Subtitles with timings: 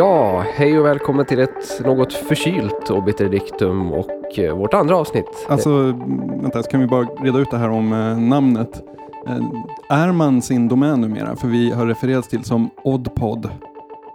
[0.00, 3.28] Ja, hej och välkommen till ett något förkylt Obiter
[3.92, 5.46] och eh, vårt andra avsnitt.
[5.48, 5.70] Alltså,
[6.42, 8.82] vänta, så kan vi bara reda ut det här om eh, namnet.
[9.26, 11.36] Eh, är man sin domän numera?
[11.36, 13.50] För vi har refererats till som Oddpod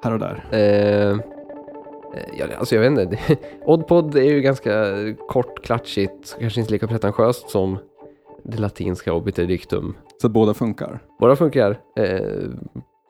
[0.04, 0.46] här och där.
[0.52, 1.20] Eh,
[2.38, 3.38] ja, alltså jag vet inte.
[3.66, 4.86] Oddpod är ju ganska
[5.30, 7.78] kort, klatschigt, kanske inte lika pretentiöst som
[8.44, 9.60] det latinska Obiter
[10.22, 11.00] Så att båda funkar?
[11.20, 12.50] Båda funkar eh,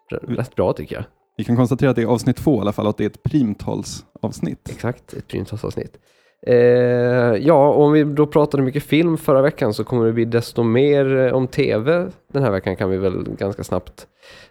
[0.10, 1.06] rätt bra tycker jag.
[1.38, 3.24] Vi kan konstatera att det är avsnitt två i alla fall, att det är ett
[3.24, 4.70] primtalsavsnitt.
[4.70, 5.98] Exakt, ett primtalsavsnitt.
[6.48, 6.56] Eh,
[7.36, 11.18] ja, om vi då pratade mycket film förra veckan så kommer det bli desto mer
[11.18, 14.08] eh, om tv den här veckan kan vi väl ganska snabbt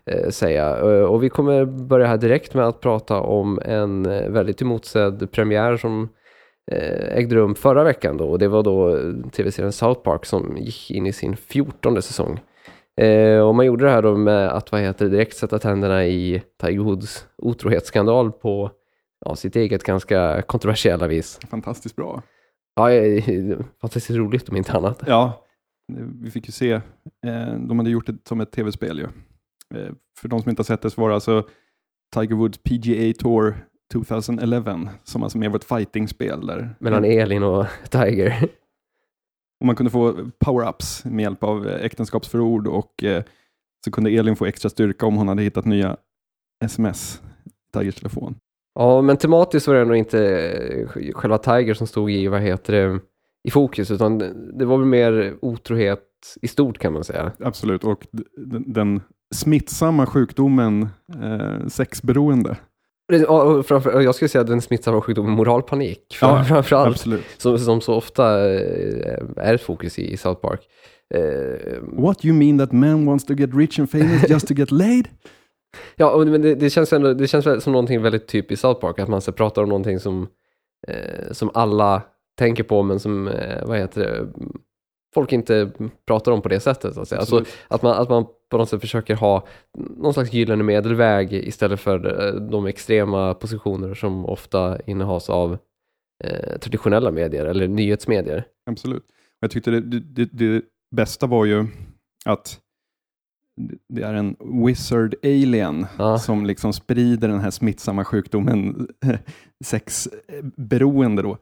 [0.07, 0.79] eh, säga.
[0.79, 5.31] Eh, och vi kommer börja här direkt med att prata om en eh, väldigt emotsedd
[5.33, 6.09] premiär som
[6.73, 8.29] eh, ägde rum förra veckan då.
[8.29, 12.41] Och det var då eh, tv-serien South Park som gick in i sin fjortonde säsong.
[12.97, 16.43] Eh, och man gjorde det här då med att vad heter direkt sätta tänderna i
[16.61, 18.71] Tiger Woods otrohetsskandal på
[19.25, 21.41] ja, sitt eget ganska kontroversiella vis.
[21.51, 22.23] Fantastiskt bra.
[22.75, 22.91] Ja,
[23.81, 25.03] fantastiskt roligt om inte annat.
[25.07, 25.45] Ja,
[26.23, 26.73] vi fick ju se.
[27.27, 29.05] Eh, de hade gjort det som ett tv-spel ju.
[29.79, 31.49] Eh, för de som inte har sett det så var det alltså
[32.15, 33.55] Tiger Woods PGA Tour
[33.93, 36.77] 2011 som alltså mer var ett fighting-spel där.
[36.79, 38.49] Mellan Elin och Tiger.
[39.61, 40.13] Och man kunde få
[40.45, 43.23] power-ups med hjälp av eh, äktenskapsförord och eh,
[43.85, 45.97] så kunde Elin få extra styrka om hon hade hittat nya
[46.65, 48.35] sms i Tigers telefon.
[48.75, 50.29] Ja, men tematiskt var det ändå inte
[50.97, 53.01] eh, själva Tiger som stod i, vad heter det,
[53.49, 54.19] i fokus, utan
[54.59, 56.11] det var väl mer otrohet
[56.43, 57.33] i stort kan man säga.
[57.41, 59.01] Absolut, och den, den
[59.35, 60.89] smittsamma sjukdomen
[61.23, 62.57] eh, sexberoende.
[63.09, 66.19] Jag skulle säga att den smittsamma sjukdomen moralpanik.
[66.21, 66.89] Ja, framförallt.
[66.89, 67.25] Absolut.
[67.37, 70.61] Som, som så ofta eh, är ett fokus i South Park.
[71.15, 74.71] Uh, What you mean that man wants to get rich and famous just to get
[74.71, 75.09] laid?
[75.97, 79.09] Ja, men det, det, känns ändå, det känns som någonting väldigt typiskt South Park, att
[79.09, 80.29] man så pratar om någonting som,
[80.89, 82.03] eh, som alla
[82.39, 84.27] tänker på, men som, eh, vad heter det,
[85.15, 85.71] folk inte
[86.07, 86.99] pratar om på det sättet.
[86.99, 89.47] Alltså, alltså att, man, att man på något sätt försöker ha
[89.79, 95.59] någon slags gyllene medelväg istället för eh, de extrema positioner som ofta innehas av
[96.25, 98.45] eh, traditionella medier eller nyhetsmedier.
[98.71, 99.05] Absolut.
[99.41, 100.63] Jag tyckte det, det, det
[100.97, 101.67] bästa var ju
[102.25, 102.61] att
[103.89, 104.37] det är en
[104.67, 106.19] wizard alien ja.
[106.19, 108.89] som liksom sprider den här smittsamma sjukdomen
[109.65, 111.39] sexberoende då.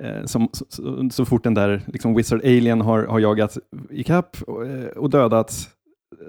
[0.00, 3.58] Eh, som, så, så, fort den där liksom wizard alien har, har jagat
[3.90, 5.68] ikapp och, eh, och dödats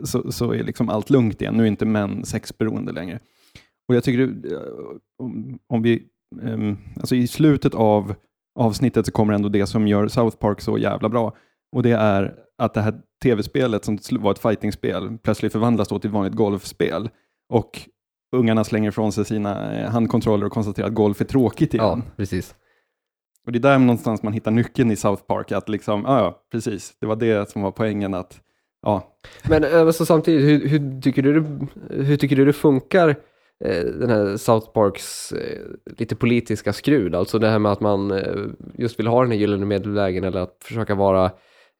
[0.04, 1.54] så, så är liksom allt lugnt igen.
[1.54, 3.20] Nu är inte män sexberoende längre.
[3.88, 4.60] Och jag tycker, eh,
[5.24, 6.04] om, om vi,
[6.42, 8.16] um, alltså i slutet av
[8.60, 11.36] avsnittet så kommer ändå det som gör South Park så jävla bra.
[11.72, 16.08] Och det är att det här tv-spelet som var ett fightingspel plötsligt förvandlas då till
[16.08, 17.10] ett vanligt golfspel.
[17.50, 17.82] Och
[18.36, 22.04] ungarna slänger ifrån sig sina handkontroller och konstaterar att golf är tråkigt igen.
[22.06, 22.56] Ja, precis.
[23.46, 26.98] Och det är där någonstans man hittar nyckeln i South Park, att liksom, ja, precis,
[27.00, 28.42] det var det som var poängen att,
[28.82, 29.18] ja.
[29.50, 31.46] Men alltså, samtidigt, hur, hur, tycker du,
[31.90, 33.10] hur tycker du det funkar,
[33.66, 35.62] eh, den här South Parks eh,
[35.98, 38.22] lite politiska skrud, alltså det här med att man
[38.78, 41.32] just vill ha den här gyllene medelvägen eller att försöka vara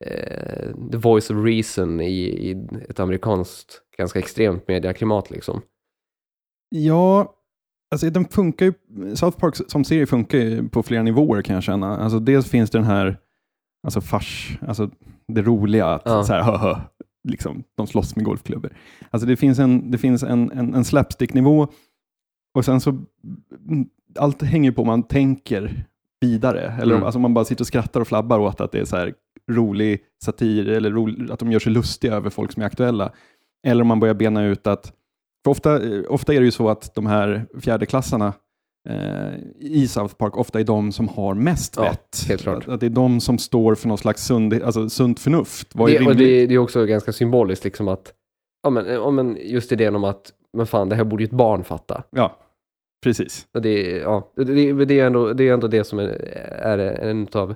[0.04, 5.62] eh, the voice of reason i, i ett amerikanskt ganska extremt mediaklimat liksom.
[6.68, 7.35] Ja,
[7.90, 8.72] Alltså, den funkar ju,
[9.16, 11.96] South Park som serie funkar ju på flera nivåer kan jag känna.
[11.96, 13.18] Alltså, dels finns det den här
[13.86, 14.90] alltså fars, alltså
[15.28, 16.24] det roliga, att ja.
[16.24, 16.76] så här, hö, hö,
[17.28, 18.72] liksom, de slåss med golfklubbor.
[19.10, 21.68] Alltså det finns en, det finns en, en, en slapstick-nivå
[22.54, 22.98] och sen så,
[24.18, 25.84] allt hänger på om man tänker
[26.20, 26.60] vidare.
[26.80, 27.04] Eller mm.
[27.04, 29.14] alltså man bara sitter och skrattar och flabbar åt att det är så här
[29.50, 33.12] rolig satir, eller rolig, att de gör sig lustiga över folk som är aktuella.
[33.66, 34.92] Eller om man börjar bena ut att
[35.46, 38.32] för ofta, ofta är det ju så att de här fjärdeklassarna
[38.88, 42.24] eh, i South Park ofta är de som har mest vett.
[42.28, 42.68] Helt klart.
[42.68, 45.74] Att, det är de som står för något slags sund, alltså, sunt förnuft.
[45.74, 48.12] Vad det, och det, det, är också ganska symboliskt liksom att,
[48.62, 51.32] ja men, ja, men just idén om att, men fan det här borde ju ett
[51.32, 52.02] barn fatta.
[52.10, 52.36] Ja,
[53.04, 53.46] precis.
[53.54, 56.08] Och det, ja, det, det, är ändå, det är ändå det som är,
[56.48, 57.54] är en av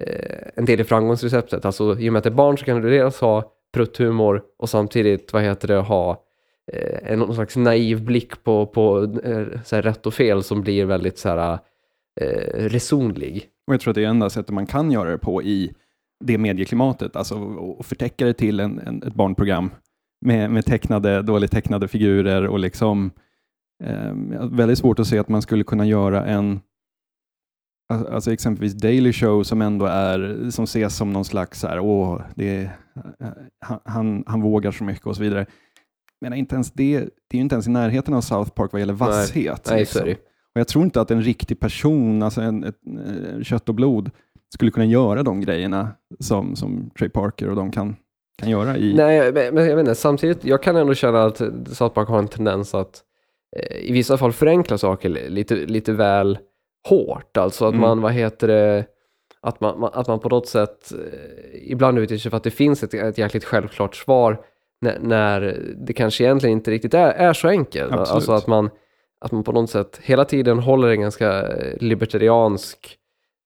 [0.00, 1.64] eh, en del i framgångsreceptet.
[1.64, 4.68] Alltså i och med att det är barn så kan du dels ha prutthumor och
[4.68, 6.24] samtidigt, vad heter det, ha
[6.72, 10.84] eh, någon slags naiv blick på, på eh, så här, rätt och fel som blir
[10.84, 11.58] väldigt så här,
[12.20, 13.46] eh, resonlig.
[13.66, 15.74] Och jag tror att det är enda sättet man kan göra det på i
[16.24, 17.34] det medieklimatet, alltså
[17.80, 19.70] att förtäcka det till en, en, ett barnprogram
[20.20, 23.10] med, med tecknade, dåligt tecknade figurer och liksom
[23.84, 24.12] eh,
[24.50, 26.60] väldigt svårt att se att man skulle kunna göra en
[27.90, 32.20] Alltså exempelvis Daily Show som ändå är, som ses som någon slags så här, åh,
[32.34, 32.62] det är,
[33.20, 33.28] eh,
[33.84, 35.46] han, han vågar så mycket och så vidare
[36.20, 38.80] menar, inte ens det, det är ju inte ens i närheten av South Park vad
[38.80, 39.66] gäller vasshet.
[39.70, 40.04] Nej, liksom.
[40.04, 40.12] det.
[40.54, 42.74] Och jag tror inte att en riktig person, alltså en, ett,
[43.36, 44.10] eh, kött och blod,
[44.54, 45.88] skulle kunna göra de grejerna
[46.20, 47.96] som, som Trey Parker och de kan,
[48.38, 48.94] kan göra i...
[48.94, 51.36] Nej, men jag inte, samtidigt, jag kan ändå känna att
[51.66, 53.02] South Park har en tendens att
[53.56, 56.38] eh, i vissa fall förenkla saker li- lite, lite väl
[56.88, 57.36] hårt.
[57.36, 57.80] Alltså att Mm.
[57.80, 58.84] man, vad heter det,
[59.40, 62.50] att man, man- att man på något sätt eh, ibland utger sig för att det
[62.50, 64.40] finns ett, ett jäkligt självklart svar
[64.80, 67.92] när, när det kanske egentligen inte riktigt är, är så enkelt.
[67.92, 68.08] Absolut.
[68.14, 68.70] Alltså att man,
[69.20, 72.96] att man på något sätt hela tiden håller en ganska eh, libertariansk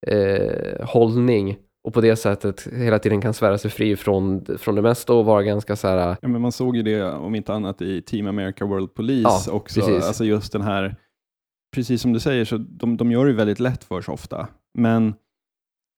[0.06, 4.82] eh, hållning och på det sättet hela tiden kan svära sig fri från, från det
[4.82, 7.82] mesta och vara ganska så här, Ja, men man såg ju det, om inte annat,
[7.82, 9.80] i Team America World Police Ja, också.
[9.80, 10.06] precis.
[10.06, 10.96] Alltså just den här,
[11.74, 14.48] precis som du säger, så de, de gör det väldigt lätt för sig ofta.
[14.78, 15.14] Men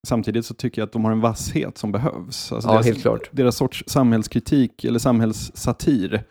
[0.05, 2.51] samtidigt så tycker jag att de har en vasshet som behövs.
[2.51, 3.29] Alltså ja deras, helt klart.
[3.31, 6.23] deras sorts samhällskritik eller samhällssatir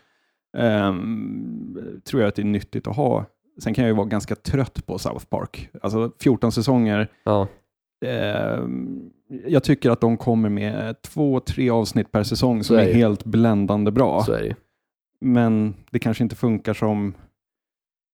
[0.57, 3.25] ehm, tror jag att det är nyttigt att ha.
[3.63, 5.69] Sen kan jag ju vara ganska trött på South Park.
[5.81, 7.07] Alltså 14 säsonger.
[7.23, 7.47] Ja,
[8.05, 9.09] Ehm,
[9.47, 13.25] jag tycker att de kommer med två, tre avsnitt per säsong som är är helt
[13.25, 14.23] bländande bra.
[14.27, 14.55] det.
[15.21, 17.13] Men det kanske inte funkar som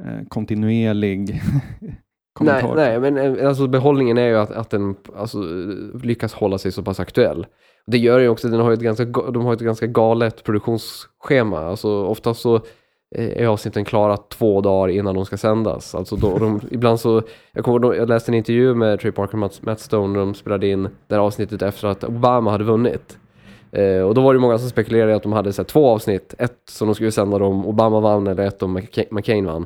[0.04, 1.42] eh, kontinuerlig
[2.34, 2.76] kommentar.
[2.76, 6.72] nej, men eh, alltså, behållningen är ju att, att den alltså, eh, lyckas hålla sig
[6.72, 7.46] så pass aktuell.
[7.88, 11.60] Det gör ju också, den har ett ganska, ga- de har ett ganska galet produktionsschema.
[11.60, 12.56] Alltså, oftast så
[13.16, 15.96] eh, är avsnitten klara två dagar innan de ska sändas.
[15.96, 17.22] Alltså, då, de, ibland så,
[17.54, 20.68] jag, kommer, jag läste en intervju med Trey Parker och Matt, Stone när de spelade
[20.68, 23.18] in det här avsnittet efter att Obama hade vunnit.
[23.72, 26.36] Eh, och då var det många som spekulerade att de hade så här, två avsnitt.
[26.38, 28.74] Ett som de skulle sända om Obama vann eller ett om
[29.12, 29.66] McCain vann.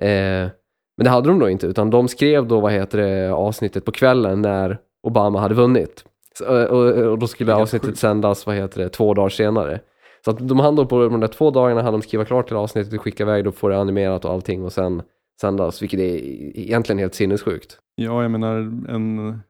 [0.00, 0.48] Eh,
[0.96, 3.92] men det hade de då inte, utan de skrev då vad heter det, avsnittet på
[3.92, 6.04] kvällen när Obama hade vunnit.
[6.38, 7.98] Så, och, och, och då skulle avsnittet sjukt.
[7.98, 9.80] sändas, vad heter det, två dagar senare.
[10.24, 12.56] Så att de hann då på de där två dagarna hann de skriva klart till
[12.56, 15.02] avsnittet, skicka iväg, då får det animerat och allting och sen
[15.40, 16.16] sändas, vilket är
[16.58, 17.78] egentligen helt sinnessjukt.
[17.94, 18.56] Ja, jag menar
[18.88, 19.40] en,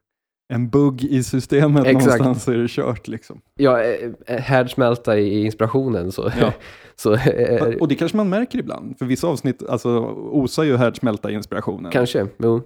[0.49, 2.05] en bugg i systemet Exakt.
[2.05, 3.09] någonstans så är det kört.
[3.09, 3.41] Liksom.
[3.55, 6.31] Ja, eh, eh, härdsmälta i inspirationen så.
[6.41, 6.53] Ja.
[6.97, 11.31] så eh, Och det kanske man märker ibland, för vissa avsnitt alltså, osar ju härdsmälta
[11.31, 11.93] i inspirationen.
[11.93, 12.63] kanske, jo.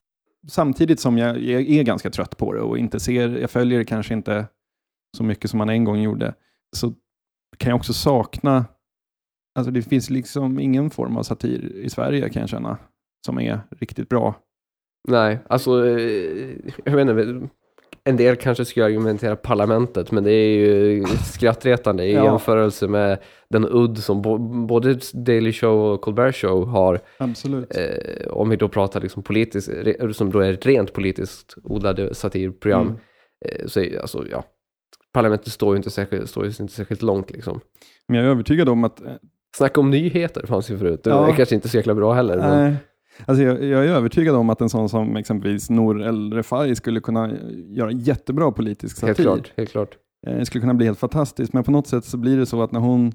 [0.48, 4.14] Samtidigt som jag, är ganska trött på det och inte ser, jag följer det kanske
[4.14, 4.46] inte
[5.16, 6.34] så mycket som man en gång gjorde,
[6.76, 6.94] så
[7.56, 8.64] kan jag också sakna,
[9.58, 12.78] alltså det finns liksom ingen form av satir i Sverige kan jag känna,
[13.26, 14.34] som är riktigt bra.
[15.08, 15.88] Nej, alltså,
[16.84, 17.48] jag vet inte,
[18.08, 22.24] en del kanske skulle argumentera parlamentet, men det är ju skrattretande i Ja.
[22.24, 23.18] jämförelse med
[23.50, 24.22] den udd som
[24.66, 27.76] både Daily Show och Colbert Show har, Absolut.
[27.76, 29.70] eh, om vi då pratar liksom politiskt,
[30.12, 32.98] som då är ett rent politiskt odlade satirprogram, Mm.
[33.46, 34.44] eh, så alltså, ja,
[35.12, 37.60] parlamentet står ju inte särskilt, står ju inte särskilt långt liksom.
[38.08, 39.12] Men jag är övertygad om att, eh,
[39.56, 41.28] Snacka om nyheter fanns ju förut, det Ja.
[41.28, 42.36] är kanske inte så jäkla bra heller.
[42.36, 42.76] Men,
[43.26, 47.00] alltså jag, jag är övertygad om att en sån som exempelvis Nour El Refai skulle
[47.00, 49.22] kunna göra jättebra politisk helt satir.
[49.30, 49.96] klart, helt klart.
[50.26, 52.62] Eh, Det skulle kunna bli helt fantastiskt, men på något sätt så blir det så
[52.62, 53.12] att när hon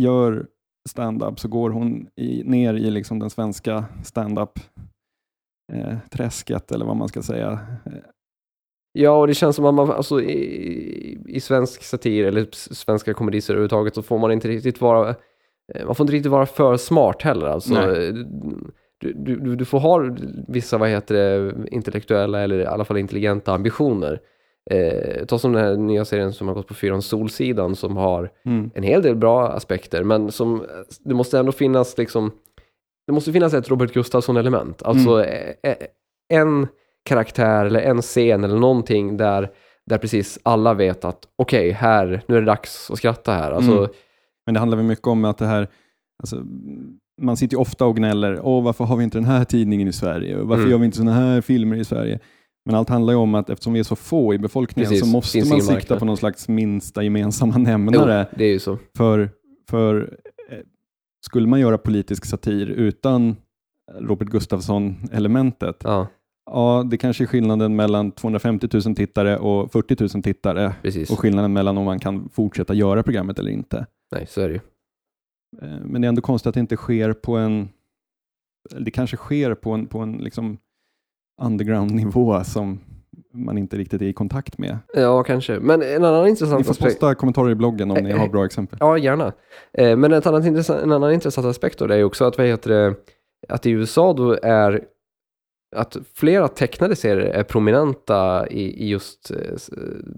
[0.00, 0.46] gör
[0.88, 4.58] stand-up så går hon i, ner i liksom den svenska stand-up
[5.72, 5.96] eh,
[6.70, 7.52] eller vad man ska säga.
[7.86, 7.92] Eh,
[8.98, 13.50] Ja, och det känns som att man, alltså, i, i svensk satir eller svenska komedier
[13.50, 15.08] överhuvudtaget så får man inte riktigt vara,
[15.74, 17.46] eh, man får inte riktigt vara för smart heller.
[17.46, 18.12] Alltså, Nej.
[19.12, 20.16] Du, du, du- får ha
[20.48, 24.20] vissa, vad heter det, intellektuella eller i alla fall intelligenta ambitioner.
[24.70, 28.30] Eh, ta som den här nya serien som har gått på fyran, Solsidan, som har
[28.44, 28.70] Mm.
[28.74, 30.64] en hel del bra aspekter, men som,
[31.04, 32.30] det måste ändå finnas liksom,
[33.06, 34.82] det måste finnas ett Robert Gustafsson-element.
[34.82, 35.76] Alltså eh, eh,
[36.32, 36.66] en
[37.08, 39.50] karaktär eller en scen eller någonting där,
[39.86, 43.52] där precis alla vet att okej, här, nu är det dags att skratta här.
[43.52, 43.90] Alltså, Mm.
[44.46, 45.68] Men det handlar väl mycket om att det här,
[46.22, 46.36] alltså,
[47.22, 49.92] man sitter ju ofta och gnäller, åh varför har vi inte den här tidningen i
[49.92, 50.36] Sverige?
[50.36, 50.70] Varför Mm.
[50.70, 52.18] gör vi inte sådana här filmer i Sverige?
[52.66, 55.12] Men allt handlar ju om att eftersom vi är så få i befolkningen Precis, så
[55.12, 55.98] måste man sikta marknad.
[55.98, 58.26] på någon slags minsta gemensamma jo, nämnare.
[58.36, 58.78] det är ju så.
[58.96, 59.30] För,
[59.70, 60.18] för
[60.50, 60.58] eh,
[61.26, 63.36] skulle man göra politisk satir utan
[64.00, 66.06] Robert Gustafsson-elementet, Ja,
[66.50, 71.10] ja, det kanske är skillnaden mellan 250 000 tittare och 40 000 tittare precis.
[71.10, 73.86] och skillnaden mellan om man kan fortsätta göra programmet eller inte.
[74.14, 74.60] Nej, så är det ju.
[75.62, 77.68] Eh, Men det är ändå konstigt att det inte sker på en,
[78.78, 80.58] det kanske sker på en, på en liksom
[81.42, 82.80] underground-nivå som
[83.32, 84.78] man inte riktigt är i kontakt med.
[84.94, 85.60] Ja, kanske.
[85.60, 86.92] Men en annan Ni intressant får aspekt.
[86.92, 88.78] posta kommentarer i bloggen om ni Eh, har eh, bra exempel.
[88.80, 89.32] Ja, gärna.
[89.72, 92.70] Men ett annat intressant, en annan intressant aspekt då det är också att, vad heter
[92.70, 92.94] det,
[93.48, 94.84] att i USA då är
[95.76, 99.30] att flera tecknade serier är prominenta i, i just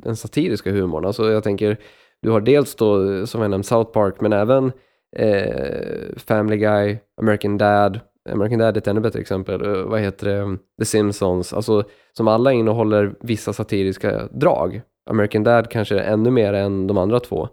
[0.05, 1.05] den satiriska humorn.
[1.05, 1.81] Alltså jag tänker,
[2.23, 4.73] du har dels då, som jag nämnt, South Park, men även
[5.17, 8.01] eh, Family Guy, American Dad,
[8.33, 12.29] American Dad är ett ännu bättre exempel, eh, vad heter det, The Simpsons, alltså som
[12.29, 14.83] alla innehåller vissa satiriska drag.
[15.11, 17.49] American Dad kanske ännu mer än de andra två.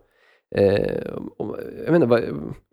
[0.56, 1.02] Eh,
[1.86, 2.22] jag, vet inte, vad,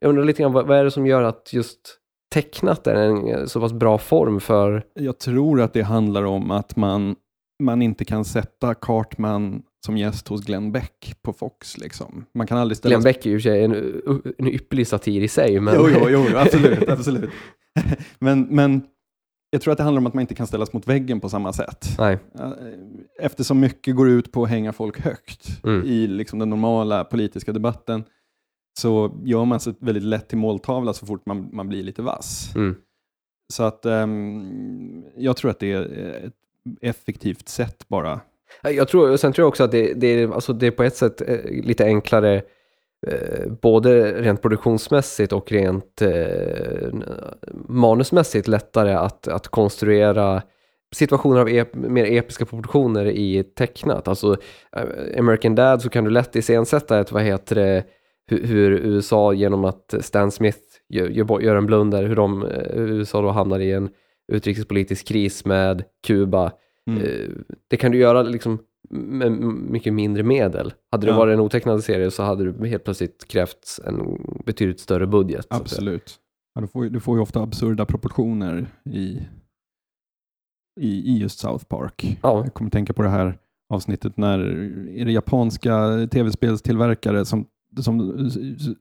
[0.00, 1.96] jag undrar lite grann, vad, vad är det som gör att just
[2.34, 4.82] tecknat är en så pass bra form för...
[4.94, 7.16] Jag tror att det handlar om att man,
[7.62, 11.78] man inte kan sätta Cartman som gäst hos Glenn Beck på Fox.
[11.78, 12.24] Liksom.
[12.34, 12.92] Man kan aldrig ställa...
[12.92, 13.74] Glenn Beck är ju sig en,
[14.38, 15.60] en ypperlig satir i sig.
[15.60, 15.74] Men...
[15.74, 16.88] Jo, jo, jo absolut.
[16.88, 17.30] absolut.
[18.18, 18.82] men, men
[19.50, 21.52] jag tror att det handlar om att man inte kan ställas mot väggen på samma
[21.52, 21.86] sätt.
[21.98, 22.18] Nej.
[23.20, 25.86] Eftersom mycket går ut på att hänga folk högt mm.
[25.86, 28.04] i liksom den normala politiska debatten
[28.78, 32.52] så gör man sig väldigt lätt till måltavla så fort man, man blir lite vass.
[32.54, 32.74] Mm.
[33.52, 35.82] Så att um, jag tror att det är
[36.26, 36.34] ett
[36.80, 38.20] effektivt sätt bara.
[38.64, 40.82] Eh, jag tror, sen tror jag också att det, det, är, alltså det är på
[40.82, 42.42] ett sätt eh, lite enklare
[43.06, 46.88] eh, både rent produktionsmässigt och rent eh,
[47.68, 50.42] manusmässigt lättare att, att konstruera
[50.94, 54.08] situationer av ep mer episka proportioner i tecknat.
[54.08, 54.36] Alltså
[55.18, 57.84] American Dad så kan du lätt iscensätta ett, vad heter det,
[58.26, 63.22] hur, hur USA genom att Stan Smith gör, gör, gör en blunder, hur de, USA
[63.22, 63.90] då hamnar i en
[64.32, 66.52] utrikespolitisk kris med Kuba.
[66.96, 67.02] Mm.
[67.02, 67.28] Eh,
[67.68, 68.58] det kan du göra liksom
[68.90, 69.32] med
[69.70, 70.72] mycket mindre medel.
[70.90, 71.18] Hade det ja.
[71.18, 75.46] varit en otecknad serie så hade det helt plötsligt krävts en betydligt större budget.
[75.50, 76.18] Absolut.
[76.54, 79.20] Ja, du, får, du får ju ofta absurda proportioner i,
[80.80, 82.18] i, i just South Park.
[82.22, 82.44] Ja.
[82.44, 83.38] Jag kommer tänka på det här
[83.72, 84.38] avsnittet när
[84.88, 87.46] är det japanska tv-spelstillverkare som
[87.78, 88.30] som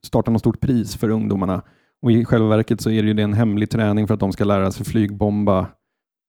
[0.02, 1.62] startar något stort pris för ungdomarna.
[2.02, 4.44] Och I själva verket så är det ju en hemlig träning för att de ska
[4.44, 5.66] lära sig flygbomba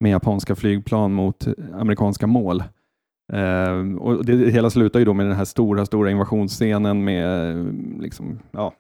[0.01, 2.63] med japanska flygplan mot amerikanska mål.
[3.34, 7.55] Eh, och det, hela slutar ju då med den här stora, stora invasionsscenen med
[8.00, 8.74] liksom, ja.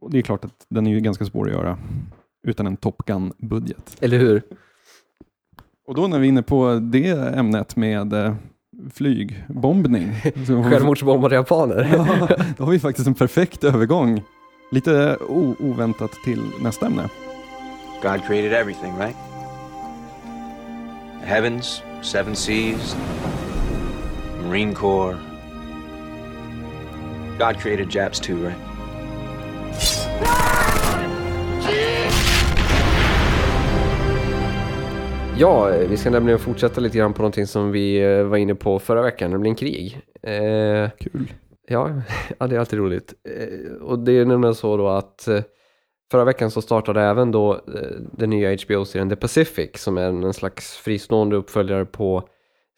[0.00, 1.78] Och det är klart att den är ju ganska svår att göra
[2.46, 3.96] utan en Top Gun-budget.
[4.00, 4.42] Eller hur?
[5.86, 8.34] Och då när vi är inne på det ämnet med eh,
[8.92, 10.12] flygbombning.
[10.46, 11.88] Självmordsbombade japaner.
[11.96, 14.22] ja, då har vi faktiskt en perfekt övergång.
[14.70, 15.16] Lite
[15.58, 17.08] oväntat till nästa ämne.
[18.02, 19.27] God created everything, right?
[21.28, 22.96] Heavens, seven seas,
[24.42, 25.18] Marine Corps.
[27.38, 28.56] God created Japs too, right?
[35.38, 38.78] Ja, vi ska nämligen fortsätta lite grann på någonting som vi eh, var inne på
[38.78, 40.00] förra veckan, nämligen krig.
[40.22, 41.32] Eh, Kul.
[41.66, 42.02] Ja,
[42.38, 43.14] ja, det är alltid roligt.
[43.24, 45.42] Eh, och det är nämligen så då att eh,
[46.10, 50.34] förra veckan så startade även då eh, den nya HBO-serien The Pacific som är en
[50.34, 52.28] slags fristående uppföljare på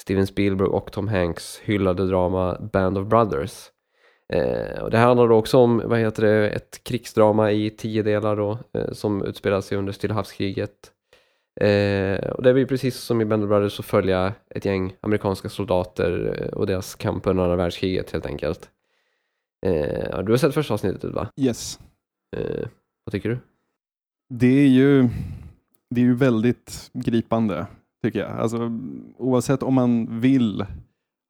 [0.02, 3.70] Steven Spielberg och Tom Hanks hyllade drama Band of Brothers.
[4.32, 8.02] Eh, och det här handlar då också om, vad heter det, ett krigsdrama i tio
[8.02, 10.92] delar då, eh, som utspelar sig under Stilla havskriget
[11.60, 14.94] Eh, och det är vi precis som i Band of Brothers så följa ett gäng
[15.00, 18.70] amerikanska soldater eh, och deras kamp under andra världskriget helt enkelt.
[19.66, 21.28] Eh, du har sett första avsnittet va?
[21.36, 21.78] Yes.
[23.00, 23.38] Eh, vad tycker du?
[24.28, 25.08] Det är ju,
[25.90, 27.66] det är ju väldigt gripande
[28.02, 28.30] tycker jag.
[28.30, 28.78] Alltså,
[29.16, 30.66] oavsett om man vill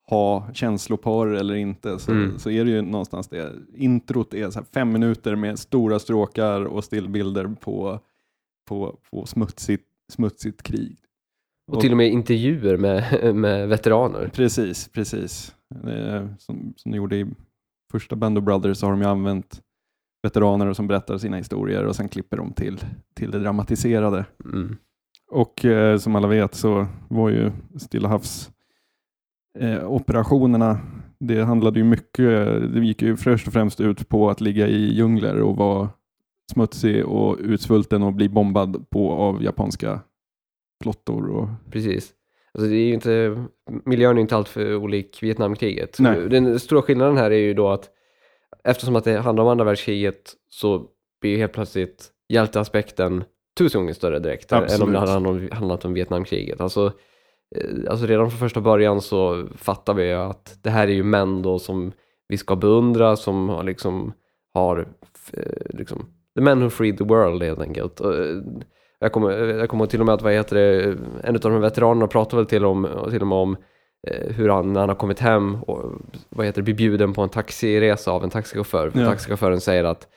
[0.07, 2.39] ha känsloporr eller inte så, mm.
[2.39, 3.53] så är det ju någonstans det.
[3.75, 8.01] Introt är så fem minuter med stora stråkar och stillbilder på,
[8.69, 10.97] på, på smutsigt smutsigt krig.
[11.67, 14.31] Och, och till och med intervjuer med, med veteraner.
[14.35, 15.55] Precis, precis.
[16.39, 17.27] Som, som de gjorde i
[17.93, 19.63] första Band of Brothers så har de ju använt
[20.23, 22.81] veteraner som berättar sina historier och sen klipper de till,
[23.15, 24.25] till det dramatiserade.
[24.45, 24.77] Mm.
[25.31, 28.51] Och eh, som alla vet så var ju Stilla havs
[29.59, 30.79] eh, operationerna
[31.21, 32.27] det handlade ju mycket,
[32.75, 35.89] det gick ju först och främst ut på att ligga i djungler och vara
[36.53, 40.01] smutsig och utsvulten och bli bombad på av japanska
[40.83, 41.31] flottor.
[41.31, 41.49] Och...
[41.71, 42.13] Precis.
[42.55, 43.45] Alltså det är ju inte,
[43.85, 45.97] miljön är inte alltför olik Vietnamkriget.
[45.99, 46.29] Nej.
[46.29, 47.89] Den stora skillnaden här är ju då att
[48.65, 50.87] eftersom att det handlar om andra världskriget så
[51.21, 53.25] blir ju helt plötsligt hjälteaspekten
[53.59, 54.81] tusen gånger större direkt Absolut.
[54.81, 56.61] än om det hade handlat om Vietnamkriget.
[56.61, 56.93] Alltså,
[57.57, 61.43] eh, alltså redan från första början så fattar vi att det här är ju män
[61.43, 61.93] då som
[62.29, 64.13] vi ska beundra, som har liksom
[64.55, 64.89] har
[65.33, 68.01] eh, liksom The Men Who Freed the World helt enkelt.
[68.01, 68.09] Eh,
[68.99, 71.59] jag kommer, jag kommer till och med att, vad heter det, en av de här
[71.59, 73.57] veteranerna pratar väl till, om, till och med om
[74.09, 75.93] hur han, när han har kommit hem och
[76.29, 78.93] vad heter det, blir bjuden på en taxiresa av en taxichaufför.
[78.95, 79.07] Ja.
[79.07, 80.09] Taxichauffören säger att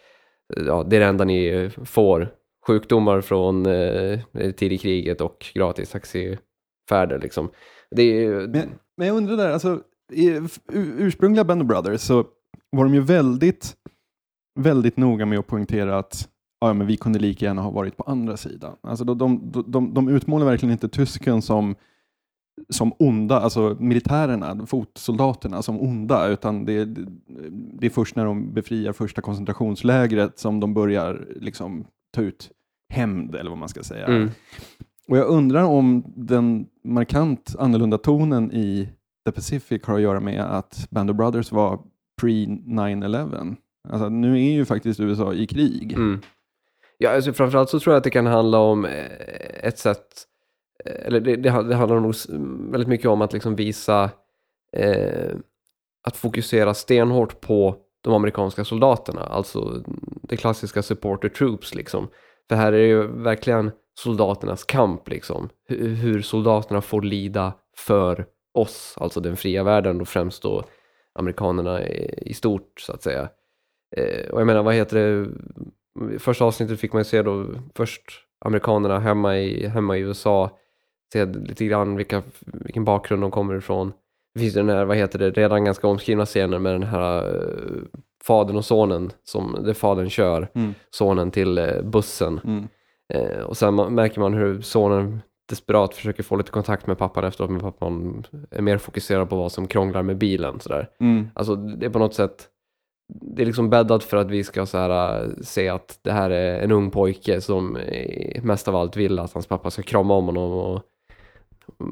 [0.68, 2.30] ja, det är det enda ni får.
[2.68, 4.20] Sjukdomar från eh,
[4.58, 7.50] tidig kriget och gratis taxifärder liksom.
[7.92, 10.40] Det är, men, men jag undrar där, alltså i
[10.98, 12.26] ursprungliga Band of Brothers så
[12.72, 13.76] var de ju väldigt
[14.60, 16.30] väldigt noga med att poängtera att
[16.62, 18.76] ja, men vi kunde lika gärna ha varit på andra sidan.
[18.82, 21.76] Alltså de, de, de, de utmålar verkligen inte tysken som,
[22.70, 26.86] som onda, alltså militärerna, fotsoldaterna som onda, utan det,
[27.80, 32.52] det är först när de befriar första koncentrationslägret som de börjar liksom ta ut
[32.90, 34.06] hämnd, eller vad man ska säga.
[34.06, 34.30] Mm.
[35.08, 38.90] Och jag undrar om den markant annorlunda tonen i
[39.26, 41.80] The Pacific har att göra med att Band of Brothers var
[42.22, 43.56] pre-9-11.
[43.90, 45.94] Alltså, nu är ju faktiskt USA i krig.
[45.94, 46.22] Mm.
[46.98, 49.06] Ja, alltså framförallt så tror jag att det kan handla om eh,
[49.64, 50.08] ett sätt,
[50.86, 52.16] Eh, eller det, det, det handlar nog
[52.72, 54.10] väldigt mycket om att liksom visa,
[54.78, 55.36] eh,
[56.04, 59.84] att fokusera stenhårt på de amerikanska soldaterna, alltså
[60.24, 62.08] det klassiska supporter troops liksom.
[62.50, 68.26] För här är det ju verkligen soldaternas kamp liksom, hur, hur soldaterna får lida för
[68.54, 70.64] oss, alltså den fria världen och främst då
[71.20, 73.30] amerikanerna i, i stort så att säga.
[73.96, 75.30] Eh, och jag menar, vad heter det,
[76.20, 78.04] första avsnittet fick man ju se då först
[78.46, 80.58] amerikanerna hemma i, hemma i USA,
[81.14, 83.94] se lite grann vilka, vilken bakgrund de kommer ifrån.
[84.34, 87.36] Det finns ju den här, vad heter det, redan ganska omskrivna scenen med den här
[87.36, 87.82] uh,
[88.24, 90.74] fadern och sonen, som, där fadern kör Mm.
[90.90, 92.40] sonen till eh, bussen.
[92.44, 92.68] Mm.
[93.14, 97.50] Eh, och sen märker man hur sonen desperat försöker få lite kontakt med pappan efteråt,
[97.50, 100.60] men pappan är mer fokuserad på vad som krånglar med bilen.
[100.60, 100.90] Sådär.
[101.00, 101.28] Mm.
[101.34, 102.48] Alltså det är på något sätt,
[103.14, 106.30] det är liksom bäddat för att vi ska så här, äh, se att det här
[106.30, 110.14] är en ung pojke som eh, mest av allt vill att hans pappa ska krama
[110.14, 110.82] om honom och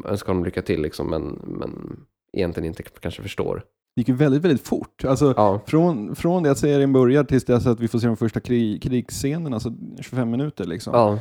[0.05, 1.99] önska honom lycka till liksom, men, men
[2.33, 3.63] egentligen inte kanske förstår.
[3.95, 5.05] Det gick ju väldigt, väldigt fort.
[5.05, 8.17] Alltså, Ja, från, från det att serien börjar tills dess att vi får se de
[8.17, 10.65] första krig, krigsscenerna, alltså 25 minuter.
[10.65, 10.93] Liksom.
[10.93, 11.19] ja,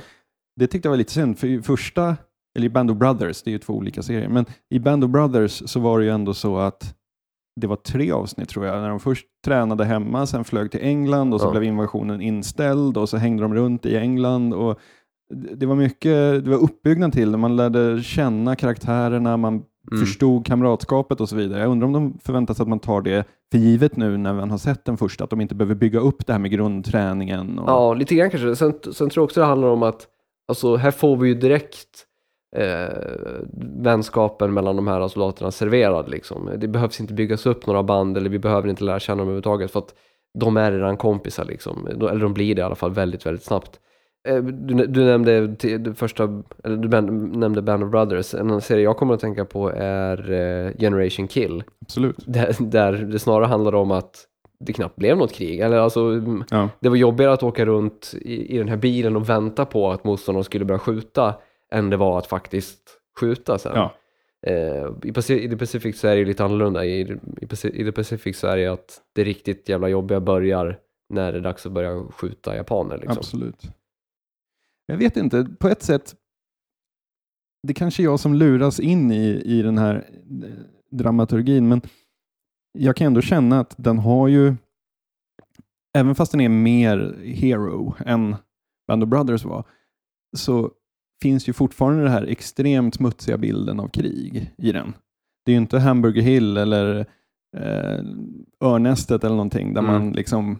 [0.56, 2.16] Det tyckte jag var lite synd, för i första,
[2.56, 5.10] eller i Band of Brothers, det är ju två olika serier, men i Band of
[5.10, 6.96] Brothers så var det ju ändå så att
[7.60, 11.34] det var tre avsnitt tror jag, när de först tränade hemma, sen flög till England
[11.34, 11.50] och så Ja.
[11.50, 14.54] blev invasionen inställd och så hängde de runt i England.
[14.54, 14.78] Och
[15.30, 19.62] det var mycket, det var uppbyggnad till det, man lärde känna karaktärerna, man
[19.92, 20.04] Mm.
[20.06, 21.60] förstod kamratskapet och så vidare.
[21.60, 24.50] Jag undrar om de förväntar sig att man tar det för givet nu när man
[24.50, 27.58] har sett den första, att de inte behöver bygga upp det här med grundträningen.
[27.58, 28.56] Och, ja, lite grann kanske.
[28.56, 30.06] Sen, sen tror jag också det handlar om att,
[30.48, 32.06] alltså här får vi ju direkt
[32.56, 32.88] eh,
[33.82, 36.50] vänskapen mellan de här soldaterna serverad liksom.
[36.56, 39.70] Det behövs inte byggas upp några band eller vi behöver inte lära känna dem överhuvudtaget
[39.70, 39.94] för att
[40.38, 41.86] de är redan kompisar liksom.
[41.86, 43.80] Eller de blir det i alla fall väldigt, väldigt snabbt.
[44.28, 45.46] Eh, Du, du nämnde
[45.78, 46.88] det första, eller du
[47.38, 48.34] nämnde Band of Brothers.
[48.34, 51.62] En serie jag kommer att tänka på är eh, Generation Kill.
[51.82, 52.16] Absolut.
[52.26, 54.26] Där, där det snarare handlar om att
[54.64, 55.60] det knappt blev något krig.
[55.60, 56.68] Eller alltså, Ja.
[56.80, 60.04] det var jobbigare att åka runt i, i den här bilen och vänta på att
[60.04, 61.34] motståndaren skulle börja skjuta
[61.72, 62.80] än det var att faktiskt
[63.20, 63.72] skjuta sen.
[63.74, 63.94] Ja.
[64.46, 66.84] Eh, i, I The Pacific så är det ju lite annorlunda.
[66.84, 70.78] I, i, I The Pacific så är det att det riktigt jävla jobbiga börjar
[71.08, 72.96] när det är dags att börja skjuta japaner.
[72.98, 73.16] Liksom.
[73.18, 73.62] Absolut.
[74.90, 76.14] Jag vet inte, på ett sätt,
[77.66, 79.94] det kanske är jag som luras in i, i den här
[80.44, 80.50] eh,
[80.90, 81.80] dramaturgin, men
[82.78, 84.54] jag kan ändå känna att den har ju,
[85.98, 88.36] även fast den är mer hero än
[88.88, 89.64] Band of Brothers var,
[90.36, 90.70] så
[91.22, 94.94] finns ju fortfarande den här extremt smutsiga bilden av krig i den.
[95.44, 96.98] Det är ju inte Hamburger Hill eller
[97.56, 98.04] eh,
[98.64, 99.92] Örnästet eller någonting där Mm.
[99.92, 100.58] man liksom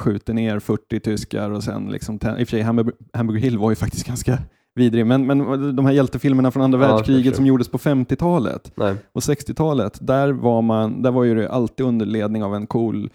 [0.00, 3.70] skjuter ner 40 tyskar och sen liksom, i och för sig Hamburger, Hamburger Hill var
[3.70, 4.38] ju faktiskt ganska
[4.74, 8.94] vidrig, men, men de här hjältefilmerna från andra Ja, världskriget som gjordes på 50-talet Nej.
[9.12, 13.10] och 60-talet, där var, man, där var ju det alltid under ledning av en cool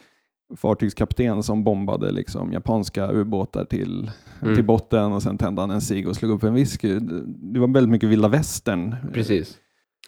[0.57, 4.55] fartygskapten som bombade liksom japanska ubåtar till, Mm.
[4.55, 6.99] till botten och sen tände han en cigg och slog upp en whisky.
[6.99, 8.95] Det- var väldigt mycket vilda västern.
[9.13, 9.57] Precis.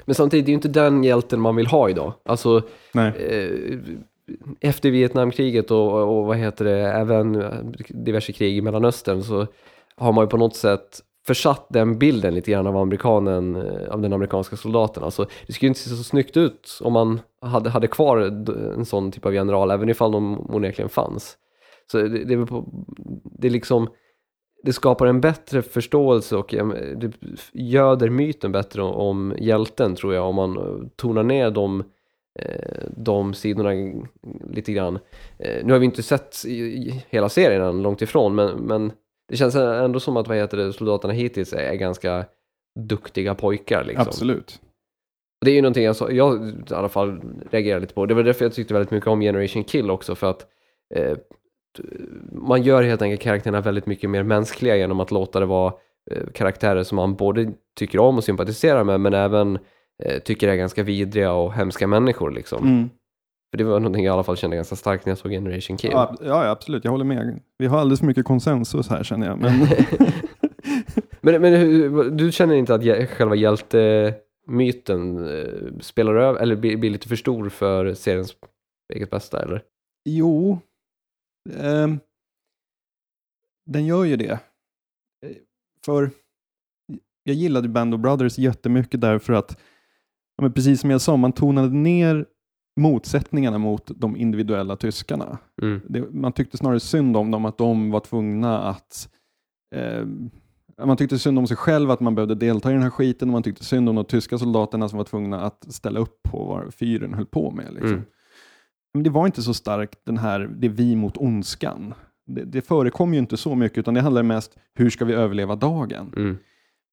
[0.06, 2.14] Men samtidigt, det är ju inte den hjälten man vill ha idag.
[2.26, 2.62] Alltså,
[2.94, 3.08] Nej.
[3.08, 3.80] eh,
[4.62, 7.44] efter Vietnamkriget och, och vad heter det, även
[7.90, 9.48] diverse krig i Mellanöstern så
[9.96, 13.56] har man ju på något sätt försatt den bilden lite grann av amerikanen,
[13.90, 15.04] av den amerikanska soldaten.
[15.04, 18.18] Alltså, det skulle ju inte se så snyggt ut om man hade, hade kvar
[18.78, 21.38] en sån typ av general, även ifall de onekligen fanns.
[21.92, 22.48] Så det, det,
[23.24, 23.90] det liksom,
[24.64, 26.56] det skapar en bättre förståelse och
[26.98, 27.12] det
[27.54, 31.84] göder myten bättre om hjälten tror jag, om man tonar ner de
[32.98, 33.70] de sidorna
[34.50, 35.00] lite grann.
[35.40, 36.36] Eh, Nu har vi inte sett
[37.10, 38.92] hela serien än, långt ifrån, men, men
[39.30, 42.26] det känns ändå som att vad heter det, soldaterna hittills är ganska
[42.80, 43.84] duktiga pojkar.
[43.84, 44.08] Liksom.
[44.08, 44.60] Absolut.
[45.42, 47.22] Och Det är ju någonting jag, jag i alla fall
[47.52, 48.06] reagerar lite på.
[48.06, 50.46] Det var därför jag tyckte väldigt mycket om Generation Kill också, för att
[50.96, 51.18] eh,
[52.32, 55.74] man gör helt enkelt karaktärerna väldigt mycket mer mänskliga genom att låta det vara
[56.12, 59.60] eh, karaktärer som man både tycker om och sympatiserar med, men även
[60.04, 62.32] eh, tycker är ganska vidriga och hemska människor.
[62.32, 62.68] Liksom.
[62.68, 62.90] Mm.
[63.52, 65.78] För det var någonting jag i alla fall kände ganska starkt när jag såg Generation
[65.78, 65.92] Kill.
[65.94, 66.84] Ja, ja, absolut.
[66.84, 67.40] Jag håller med.
[67.58, 69.40] Vi har alldeles för mycket konsensus här känner jag.
[69.40, 69.54] Men
[71.22, 77.08] Men, men du känner inte att själva hjältemyten eh, spelar över, eller blir, blir lite
[77.08, 78.36] för stor för seriens
[78.94, 79.64] eget bästa, eller?
[80.10, 80.60] jo,
[81.60, 82.00] ehm,
[83.66, 84.40] den gör ju det.
[85.26, 85.32] Eh,
[85.86, 86.10] För
[87.24, 89.60] jag gillade Band of Brothers jättemycket därför att,
[90.42, 92.26] men precis som jag sa, man tonade ner
[92.80, 95.38] motsättningarna mot de individuella tyskarna.
[95.62, 95.82] Mm.
[95.90, 99.10] det, man tyckte snarare synd om dem, att de var tvungna att...
[99.76, 100.06] Eh,
[100.86, 103.34] man tyckte synd om sig själv, att man behövde delta i den här skiten, och
[103.34, 106.74] man tyckte synd om de tyska soldaterna som var tvungna att ställa upp på vad
[106.74, 107.74] fyren höll på med.
[107.74, 107.90] Liksom.
[107.90, 108.06] Mm.
[108.94, 111.94] Men det var inte så starkt, den här, det vi mot ondskan.
[112.26, 115.56] Det, det förekom ju inte så mycket, utan det handlar mest hur ska vi överleva
[115.56, 116.14] dagen?
[116.18, 116.38] Mm.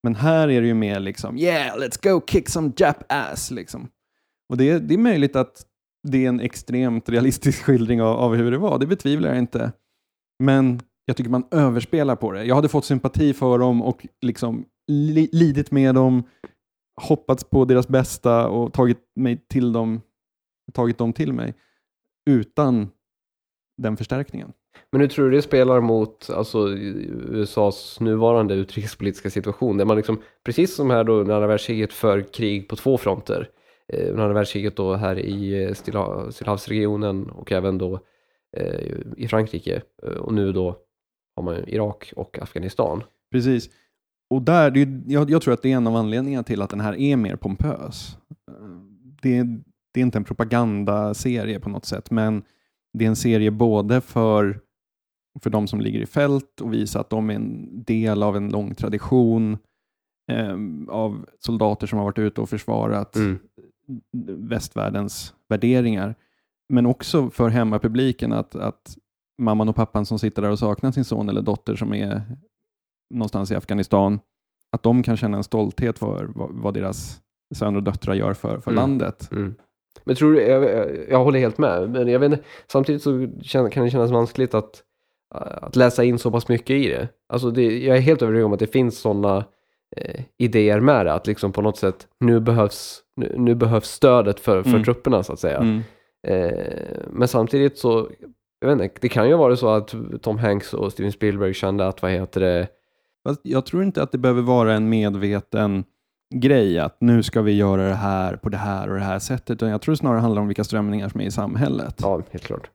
[0.04, 3.50] Men här är det ju mer liksom, yeah, let's go kick some Jap ass.
[3.50, 3.88] Liksom.
[4.48, 5.66] Och det, det är möjligt att
[6.08, 9.72] det är en extremt realistisk skildring av, av hur det var, det betvivlar jag inte.
[10.38, 12.44] Men jag tycker man överspelar på det.
[12.44, 16.22] Jag hade fått sympati för dem och liksom li, lidit med dem,
[17.00, 20.00] hoppats på deras bästa och tagit, mig till dem,
[20.72, 21.54] tagit dem till mig
[22.30, 22.90] utan
[23.82, 24.52] den förstärkningen.
[24.92, 29.76] Men hur tror du det spelar mot alltså, USAs nuvarande utrikespolitiska situation?
[29.76, 33.48] Där man liksom, precis som här då under andra världskriget för krig på två fronter.
[33.92, 38.00] Eh, under andra världskriget då här i eh, Stilla, Stillahavsregionen och även då
[38.56, 39.82] eh, i Frankrike.
[40.02, 40.76] Eh, och nu då
[41.36, 43.02] har man ju Irak och Afghanistan.
[43.32, 43.70] Precis.
[44.30, 46.80] Och där, det, jag, jag tror att det är en av anledningarna till att den
[46.80, 48.16] här är mer pompös.
[48.50, 48.54] Eh,
[49.22, 49.42] det,
[49.92, 52.42] det är inte en propagandaserie på något sätt, men
[52.92, 54.60] det är en serie både för,
[55.42, 58.48] för de som ligger i fält och visa att de är en del av en
[58.50, 59.58] lång tradition
[60.32, 60.56] eh,
[60.88, 63.38] av soldater som har varit ute och försvarat Mm.
[64.48, 66.14] västvärldens värderingar.
[66.68, 68.96] Men också för hemmapubliken att, att
[69.42, 72.22] mamman och pappan som sitter där och saknar sin son eller dotter som är
[73.14, 74.20] någonstans i Afghanistan,
[74.72, 77.20] att de kan känna en stolthet för vad, vad deras
[77.54, 78.80] söner och döttrar gör för, för Mm.
[78.82, 79.28] landet.
[79.32, 79.54] Mm.
[80.04, 83.28] Men tror du, jag, jag- håller helt med, men jag vet samtidigt så
[83.70, 84.82] kan det kännas vanskligt att,
[85.34, 87.08] att läsa in så pass mycket i det.
[87.28, 89.44] Alltså det, jag är helt övertygad om att det finns sådana
[89.96, 94.40] eh, idéer med det, att liksom på något sätt nu behövs, nu, nu behövs stödet
[94.40, 94.84] för, för Mm.
[94.84, 95.58] trupperna så att säga.
[95.58, 95.80] Mm.
[96.26, 98.08] Eh, men samtidigt så,
[98.60, 101.86] jag vet inte, det kan ju vara så att Tom Hanks och Steven Spielberg kände
[101.88, 102.68] att, vad heter det,
[103.42, 105.84] Jag tror inte att det behöver vara en medveten
[106.34, 109.50] grej att nu ska vi göra det här på det här och det här sättet.
[109.50, 111.94] Utan jag tror det snarare handlar om vilka strömningar som är i samhället.
[112.02, 112.70] ja helt klart.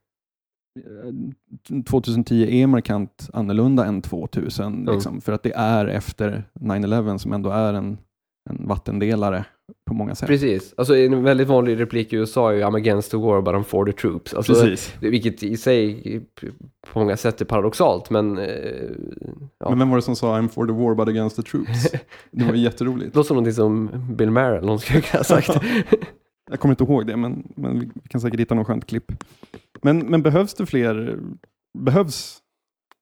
[1.90, 4.66] 2010 är markant annorlunda än 2000.
[4.66, 4.94] Mm.
[4.94, 7.98] Liksom, för att det är efter 9-11 som ändå är en,
[8.50, 9.46] en vattendelare
[9.88, 10.28] på många sätt.
[10.28, 13.54] Precis, alltså en väldigt vanlig replik i USA är ju I'm against the war but
[13.54, 14.34] I'm for the troops.
[14.34, 14.94] Alltså, Precis.
[15.00, 16.22] Vilket i sig
[16.94, 18.46] på många sätt är paradoxalt, men eh,
[19.60, 19.70] ja.
[19.70, 21.92] Men vem var det som sa I'm for the war but against the troops?
[22.32, 23.14] Det var ju jätteroligt.
[23.14, 25.50] det låter som någonting som Bill Maher någon skulle kunna ha sagt.
[26.50, 29.12] Jag kommer inte ihåg det, men, men vi kan säkert hitta något skönt klipp.
[29.82, 31.20] Men, men behövs det fler?
[31.78, 32.40] Behövs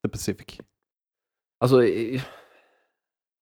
[0.03, 0.59] The Pacific?
[1.59, 1.83] alltså,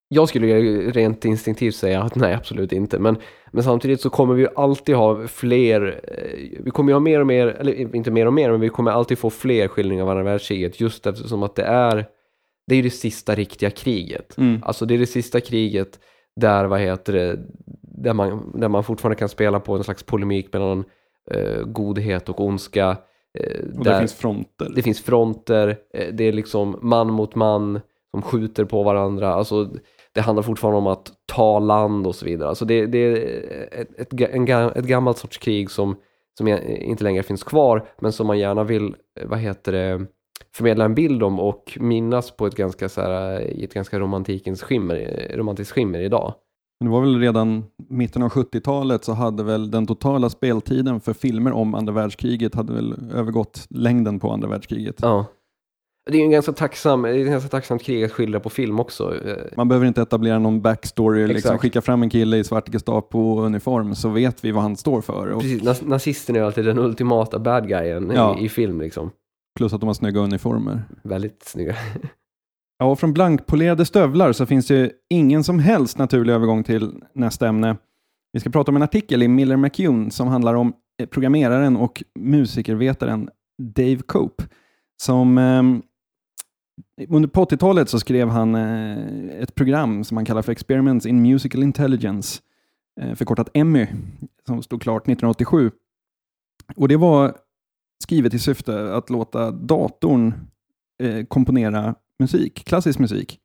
[0.07, 2.99] jag skulle rent instinktivt säga att nej, absolut inte.
[2.99, 3.17] Men,
[3.51, 7.27] men samtidigt så kommer vi alltid ha fler, eh, vi kommer ju ha mer och
[7.27, 10.23] mer, eller inte mer och mer, men vi kommer alltid få fler skildringar av andra
[10.23, 12.05] världskriget just eftersom att det är,
[12.67, 14.37] det är det sista riktiga kriget.
[14.37, 14.63] Mm.
[14.63, 15.99] Alltså det är det sista kriget
[16.35, 17.39] där, vad heter det,
[17.97, 20.83] där man, där man fortfarande kan spela på en slags polemik mellan
[21.31, 22.97] eh, godhet och ondska.
[23.39, 24.71] Eh, Och där där finns fronter.
[24.75, 27.79] det finns fronter, eh, det är liksom man mot man
[28.11, 29.33] som skjuter på varandra.
[29.33, 29.69] Alltså
[30.13, 32.49] det handlar fortfarande om att ta land och så vidare.
[32.49, 35.95] Alltså det, det är ett, ett, en, ett gammalt sorts krig som,
[36.37, 40.05] som inte längre finns kvar, men som man gärna vill, eh, vad heter det,
[40.55, 44.63] förmedla en bild om och minnas på ett ganska så här, i ett ganska romantikens
[44.63, 46.33] skimmer, romantiskt skimmer idag.
[46.79, 51.13] Men det var väl redan mitten av 70-talet så hade väl den totala speltiden för
[51.13, 54.95] filmer om andra världskriget hade väl övergått längden på andra världskriget.
[55.01, 55.25] Ja.
[56.11, 58.79] Det är ju en ganska tacksam, det är ganska tacksamt krig att skildra på film
[58.79, 59.13] också.
[59.55, 64.09] Man behöver inte etablera någon backstory, liksom skicka fram en kille i svart Gestapo-uniform så
[64.09, 65.27] vet vi vad han står för.
[65.31, 68.37] Och Precis, nas- nazisten är alltid den ultimata bad guyen Ja.
[68.39, 69.11] i, i film liksom.
[69.57, 70.83] plus att de har snygga uniformer.
[71.03, 71.75] Väldigt snygga.
[72.77, 77.47] Ja, och från blankpolerade stövlar så finns det ingen som helst naturlig övergång till nästa
[77.47, 77.77] ämne.
[78.33, 82.03] Vi ska prata om en artikel i Miller McEwn som handlar om eh, programmeraren och
[82.19, 84.43] musikervetaren Dave Cope.
[85.01, 85.63] Som eh,
[87.09, 91.21] under på 80-talet så skrev han eh, ett program som han kallar för Experiments in
[91.21, 92.41] Musical Intelligence,
[93.01, 93.87] eh, förkortat EMMY,
[94.47, 95.71] som stod klart 1987.
[96.75, 97.37] Och det var
[98.03, 100.33] skrivet i syfte att låta datorn
[101.03, 103.39] eh, komponera musik, klassisk musik.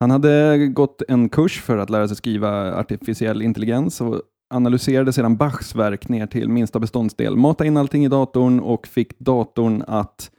[0.00, 5.36] Han hade gått en kurs för att lära sig skriva artificiell intelligens och analyserade sedan
[5.36, 10.30] Bachs verk ner till minsta beståndsdel, matade in allting i datorn och fick datorn att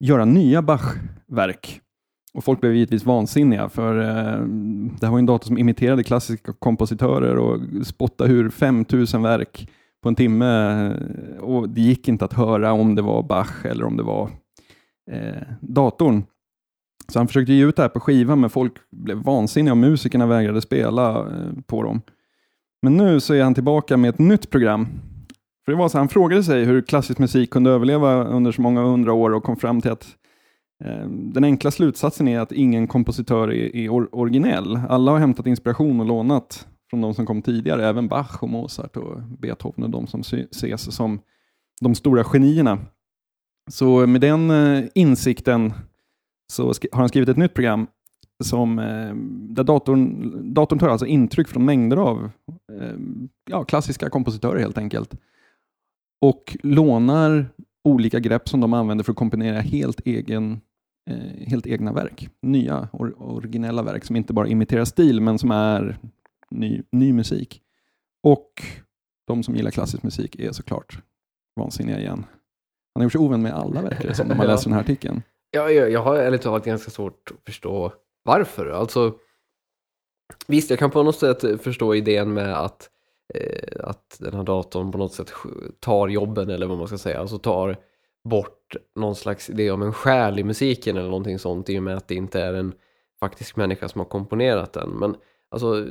[0.00, 1.80] göra nya Bach-verk.
[2.34, 4.44] Och folk blev givetvis vansinniga, för eh,
[5.00, 9.70] det här var en dator som imiterade klassiska kompositörer och spottade ur 5000 verk
[10.02, 10.86] på en timme.
[10.86, 14.30] Eh, och det gick inte att höra om det var Bach eller om det var
[15.10, 16.22] eh, datorn.
[17.10, 20.26] Så han försökte ge ut det här på skiva, men folk blev vansinniga och musikerna
[20.26, 22.00] vägrade spela eh, på dem.
[22.82, 24.88] Men nu så är han tillbaka med ett nytt program.
[25.64, 28.82] För det var så Han frågade sig hur klassisk musik kunde överleva under så många
[28.82, 30.06] hundra år och kom fram till att
[30.84, 34.80] eh, den enkla slutsatsen är att ingen kompositör är, är or originell.
[34.88, 38.96] Alla har hämtat inspiration och lånat från de som kom tidigare, även Bach och Mozart
[38.96, 41.20] och Beethoven och de som ses som
[41.80, 42.78] de stora genierna.
[43.70, 45.72] Så med den eh, insikten
[46.50, 47.86] så har han skrivit ett nytt program
[48.44, 49.14] som, eh,
[49.54, 52.30] där datorn, datorn tar alltså intryck från mängder av
[52.80, 52.96] eh,
[53.50, 55.14] ja, klassiska kompositörer helt enkelt
[56.20, 57.48] och lånar
[57.84, 60.60] olika grepp som de använder för att komponera helt, egen,
[61.10, 62.28] eh, helt egna verk.
[62.42, 65.98] Nya or, originella verk som inte bara imiterar stil men som är
[66.50, 67.62] ny, ny musik.
[68.22, 68.62] Och
[69.26, 71.02] de som gillar klassisk musik är såklart
[71.56, 72.24] vansinniga igen.
[72.94, 75.22] Han har gjort sig ovän med alla verkar som de har läst den här artikeln
[75.50, 78.70] jag, jag, jag har ärligt talat ganska svårt att förstå varför.
[78.70, 79.14] Alltså,
[80.46, 82.90] visst, jag kan på något sätt förstå idén med att,
[83.34, 85.32] eh, att den här datorn på något sätt
[85.80, 87.76] tar jobben eller vad man ska säga, alltså tar
[88.24, 91.96] bort någon slags idé om en själ i musiken eller någonting sånt i och med
[91.96, 92.74] att det inte är en
[93.20, 94.90] faktisk människa som har komponerat den.
[94.90, 95.16] Men
[95.50, 95.84] alltså, eh,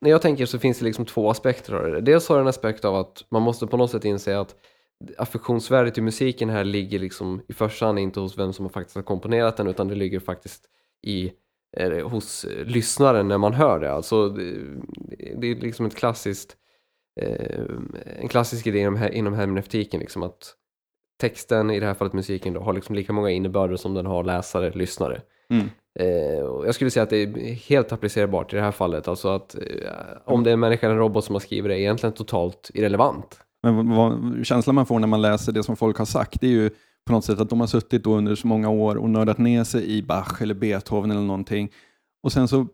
[0.00, 2.00] när jag tänker så finns det liksom två aspekter av det.
[2.00, 4.56] Dels har det en aspekt av att man måste på något sätt inse att
[5.18, 9.02] affektionsvärdet i musiken här ligger liksom i första hand inte hos vem som faktiskt har
[9.02, 10.64] komponerat den utan det ligger faktiskt
[11.06, 11.32] i,
[11.76, 13.92] eh, hos lyssnaren när man hör det.
[13.92, 14.54] Alltså, det,
[15.36, 16.56] det är liksom ett klassiskt,
[17.20, 17.64] eh,
[18.20, 20.54] en klassisk idé inom, inom hermeneutiken liksom att
[21.20, 24.24] texten, i det här fallet musiken, då, har liksom lika många innebörder som den har
[24.24, 25.22] läsare, lyssnare.
[25.50, 25.68] Mm.
[26.00, 29.08] Eh, jag skulle säga att det är helt applicerbart i det här fallet.
[29.08, 29.60] Alltså att eh,
[30.24, 32.70] om det är en människa eller en robot som har skrivit det är egentligen totalt
[32.74, 33.40] irrelevant.
[33.62, 36.50] Men vad, känslan man får när man läser det som folk har sagt, det är
[36.50, 36.70] ju
[37.06, 39.64] på något sätt att de har suttit då under så många år och nördat ner
[39.64, 41.70] sig i Bach eller Beethoven eller någonting.
[42.22, 42.66] Och sen så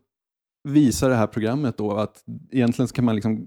[0.69, 3.47] visar det här programmet då att egentligen kan man liksom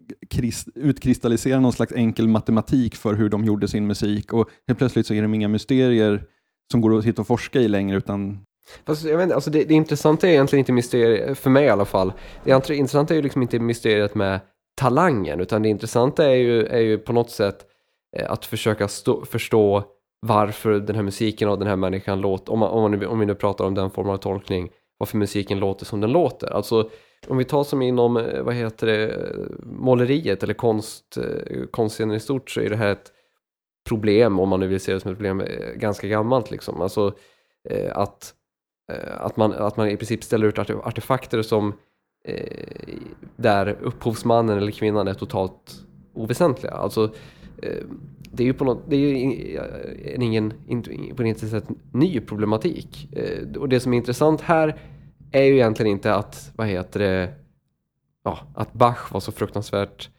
[0.76, 5.14] utkristallisera någon slags enkel matematik för hur de gjorde sin musik och helt plötsligt så
[5.14, 6.24] är det inga mysterier
[6.72, 8.40] som går att sitta och forska i längre utan
[8.86, 11.86] Fast jag vet alltså det, det intressanta är egentligen inte mysteriet, för mig i alla
[11.86, 12.14] fall.
[12.44, 14.40] Det intressanta är ju liksom inte mysteriet med
[14.78, 17.66] talangen, utan det intressanta är ju, är ju på något sätt
[18.18, 19.84] eh, att försöka stå, förstå
[20.20, 23.26] varför den här musiken och den här människan låter, om, man, om, man om vi
[23.26, 26.54] nu pratar om den formen av tolkning, varför musiken låter som den låter.
[26.54, 26.90] Alltså
[27.28, 31.18] om vi tar som inom, eh, vad heter det, eh, måleriet eller konst,
[31.72, 33.12] konstscenen i stort så är det här ett
[33.90, 35.44] problem, om man nu vill se det som ett problem,
[35.76, 36.82] ganska gammalt liksom.
[36.82, 37.14] Alltså
[37.92, 38.34] att,
[39.18, 41.74] att, man, att man i princip ställer ut artefakter som
[42.28, 42.94] Eh,
[43.36, 46.72] där upphovsmannen eller kvinnan är totalt oväsentliga.
[46.72, 47.04] Alltså,
[47.62, 47.84] eh,
[48.32, 50.54] det är ju på något, det är ju eh, ingen,
[51.16, 53.10] på intet sätt ny problematik.
[53.12, 54.80] Eh, och det som är intressant här
[55.32, 57.34] är ju egentligen inte att, vad heter det,
[58.24, 60.10] ja, att Bach var så fruktansvärt,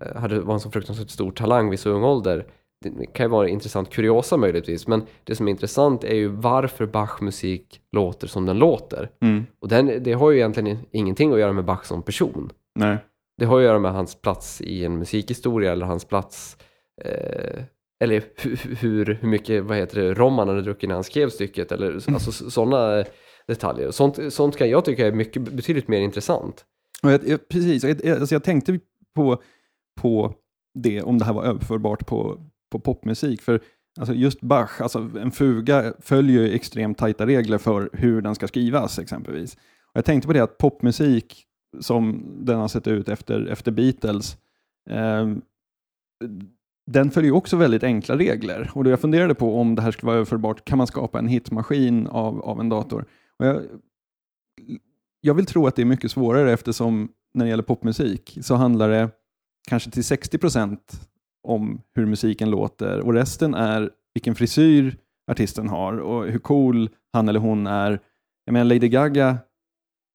[0.00, 2.46] eh, hade, var en så fruktansvärt stor talang vid så ung ålder
[2.90, 6.86] det kan ju vara intressant kuriosa möjligtvis, men det som är intressant är ju varför
[6.86, 9.10] Bachs musik låter som den låter.
[9.22, 9.46] Mm.
[9.60, 12.50] Och den, det har ju egentligen ingenting att göra med Bach som person.
[12.74, 12.96] Nej.
[13.38, 16.56] Det har att göra med hans plats i en musikhistoria eller hans plats
[17.04, 17.62] eh,
[18.00, 21.28] eller hur, hur, hur mycket vad heter det, rom han hade druckit när han skrev
[21.28, 22.14] stycket eller mm.
[22.14, 23.04] alltså, sådana
[23.46, 23.90] detaljer.
[23.90, 26.64] Sånt, sånt kan jag tycka är mycket, betydligt mer intressant.
[27.02, 28.80] Jag, jag, precis, jag, alltså jag tänkte
[29.14, 29.42] på,
[30.00, 30.34] på
[30.74, 33.42] det, om det här var överförbart på, på popmusik.
[33.42, 33.60] För
[33.98, 38.48] alltså just Bach, alltså en fuga följer ju extremt tajta regler för hur den ska
[38.48, 39.54] skrivas exempelvis.
[39.54, 41.46] Och jag tänkte på det att popmusik
[41.80, 44.36] som den har sett ut efter, efter Beatles,
[44.90, 45.26] eh,
[46.86, 48.70] den följer också väldigt enkla regler.
[48.74, 52.06] Och jag funderade på om det här skulle vara överförbart, kan man skapa en hitmaskin
[52.06, 53.04] av, av en dator?
[53.38, 53.62] Och jag,
[55.20, 58.88] jag vill tro att det är mycket svårare eftersom när det gäller popmusik så handlar
[58.88, 59.10] det
[59.68, 61.08] kanske till 60 procent
[61.46, 64.96] om hur musiken låter och resten är vilken frisyr
[65.30, 68.00] artisten har och hur cool han eller hon är.
[68.44, 69.38] Jag menar Lady Gaga,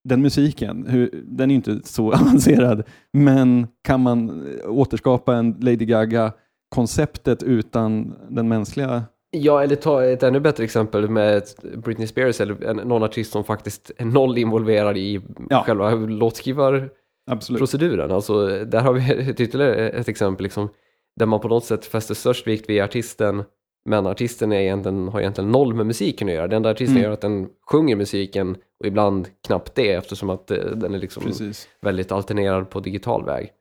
[0.10, 6.34] den musiken, hur, den är inte så avancerad, men kan man återskapa en Lady Gaga
[6.76, 11.44] konceptet utan den mänskliga Ja, eller ta ett ännu bättre exempel med
[11.84, 15.64] Britney Spears eller någon artist som faktiskt är noll involverad i Ja.
[15.66, 16.92] själva låtskrivarproceduren.
[17.32, 18.12] Absolut.
[18.12, 20.70] Alltså, där har vi ett ytterligare ett exempel liksom,
[21.16, 23.44] där man på något sätt fäster störst vikt vid artisten,
[23.86, 26.48] men artisten är egentligen, har egentligen noll med musiken att göra.
[26.48, 27.04] Det enda artisten Mm.
[27.04, 31.24] gör att den sjunger musiken och ibland knappt det eftersom att eh, den är liksom
[31.24, 31.68] Precis.
[31.82, 33.52] väldigt alternerad på digital väg.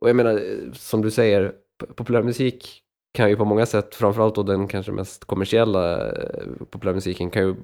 [0.00, 1.52] Och jag menar, eh, som du säger,
[1.96, 2.82] populärmusik
[3.12, 7.54] kan ju på många sätt, framförallt då den kanske mest kommersiella eh, populärmusiken, kan ju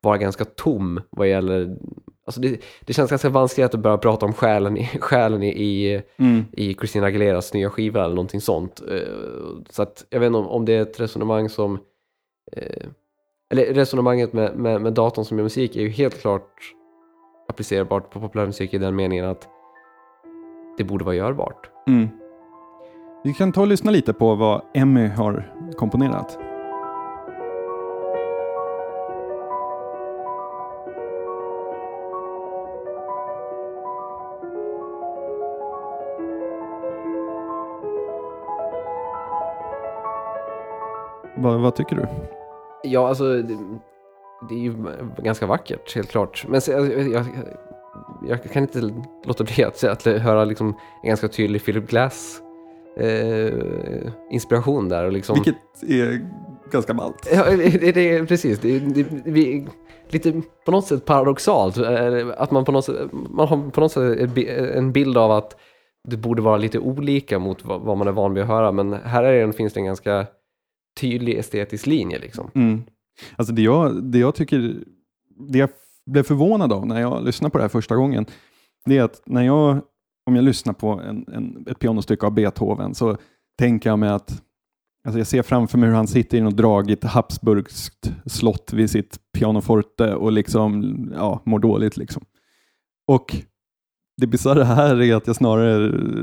[0.00, 1.76] vara ganska tom vad gäller,
[2.26, 6.02] alltså det, det känns ganska vanskligt att börja prata om själen i, själen i, i,
[6.16, 6.44] Mm.
[6.52, 8.82] i Christina Aguileras nya skiva eller någonting sånt.
[8.90, 8.98] Eh,
[9.70, 11.78] Så att jag vet inte om, om det är ett resonemang som,
[12.52, 12.86] eh,
[13.52, 16.48] eller resonemanget med, med, med datorn som gör musik är ju helt klart
[17.48, 19.48] applicerbart på populärmusik i den meningen att
[20.78, 21.70] det borde vara görbart.
[21.86, 22.08] Mm.
[23.24, 26.38] Vi kan ta och lyssna lite på vad Emmy har komponerat.
[41.44, 42.06] Vad, vad tycker du?
[42.82, 43.56] Ja, alltså det,
[44.48, 44.74] det är ju
[45.22, 46.44] ganska vackert, helt klart.
[46.48, 47.24] Men så, jag, jag,
[48.28, 48.90] jag kan inte
[49.24, 50.68] låta bli att, säga att höra liksom
[51.02, 52.40] en ganska tydlig Philip Glass
[52.96, 53.52] eh,
[54.30, 55.04] inspiration där.
[55.04, 56.26] Och liksom, Vilket är
[56.70, 57.28] ganska ballt.
[57.34, 58.58] Ja, det, det är precis.
[58.58, 59.66] Det, det, vi,
[60.08, 61.76] lite på något sätt paradoxalt.
[61.76, 65.18] eh, Att man på något sätt, man har på något sätt en bi- en bild
[65.18, 65.56] av att
[66.08, 68.72] det borde vara lite olika mot vad, man är van vid att höra.
[68.72, 70.26] Men här är det, finns det en ganska
[71.00, 72.18] tydlig estetisk linje.
[72.18, 72.50] Liksom.
[72.54, 72.82] Mm.
[73.36, 74.76] Alltså det jag, det jag tycker,
[75.52, 75.68] det jag
[76.06, 78.26] blev förvånad av när jag lyssnade på det här första gången,
[78.84, 79.80] det är att när jag,
[80.26, 83.16] om jag lyssnar på en, en, ett pianostycke av Beethoven så
[83.58, 84.42] tänker jag mig att
[85.06, 89.18] Alltså jag ser framför mig hur han sitter i något dragigt Habsburgskt slott vid sitt
[89.38, 91.96] pianoforte och liksom, ja, mår dåligt.
[91.96, 92.24] Liksom.
[93.08, 93.36] Och
[94.16, 95.78] det bisarra här är att jag snarare,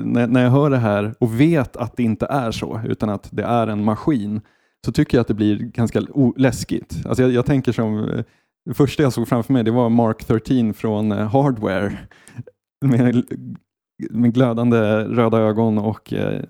[0.06, 3.30] när, när jag hör det här och vet att det inte är så, utan att
[3.32, 4.42] det är en maskin,
[4.86, 6.02] så tycker jag att det blir ganska
[6.36, 7.02] läskigt.
[7.06, 8.24] Alltså jag, jag tänker som, eh,
[8.66, 11.98] det första jag såg framför mig det var Mark 13 från eh, Hardware
[12.86, 13.24] med,
[14.10, 16.44] med glödande röda ögon och eh,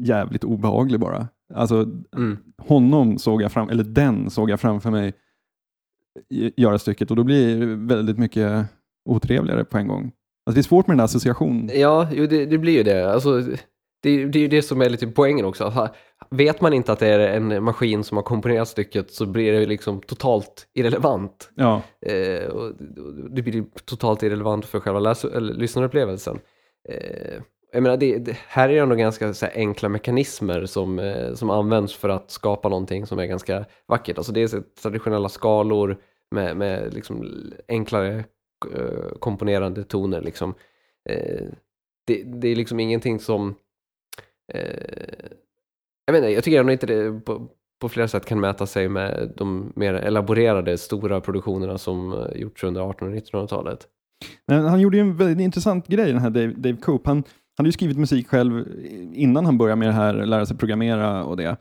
[0.00, 1.28] jävligt obehaglig bara.
[1.54, 2.38] Alltså Mm.
[2.58, 5.12] honom såg jag fram, eller den såg jag framför mig
[6.30, 8.66] i- göra stycket och då blir det väldigt mycket
[9.08, 10.12] otrevligare på en gång.
[10.46, 11.70] Alltså det är svårt med den där associationen.
[11.74, 13.12] Ja, jo, det, det blir ju det.
[13.12, 13.42] Alltså,
[14.02, 15.88] det, är ju det som är lite poängen också.
[16.30, 19.66] Vet man inte att det är en maskin som har komponerat stycket så blir det
[19.66, 21.50] liksom totalt irrelevant.
[21.54, 22.72] Ja, Eh, och,
[23.30, 26.38] det blir totalt irrelevant för själva läs- eller lyssnarupplevelsen.
[26.88, 31.34] Eh, jag menar, det, det, här är det ändå ganska här, enkla mekanismer som, eh,
[31.34, 34.18] som används för att skapa någonting som är ganska vackert.
[34.18, 35.96] Alltså det är så traditionella skalor
[36.30, 38.24] med, med liksom enklare
[38.74, 40.20] eh, komponerande toner.
[40.20, 40.54] Liksom.
[41.08, 41.46] Eh,
[42.06, 43.54] det, det är liksom ingenting som...
[44.54, 45.30] Eh,
[46.06, 47.48] jag menar, jag tycker ändå inte det på,
[47.80, 52.64] på flera sätt kan mäta sig med de mer elaborerade stora produktionerna som eh, gjorts
[52.64, 53.86] under 1800 och 1900-talet.
[54.46, 57.06] Han gjorde ju en väldigt intressant grej, den här Dave, Dave Coop.
[57.06, 57.24] Han, han
[57.56, 58.64] hade ju skrivit musik själv
[59.14, 61.56] innan han började med det här, lära sig programmera och det.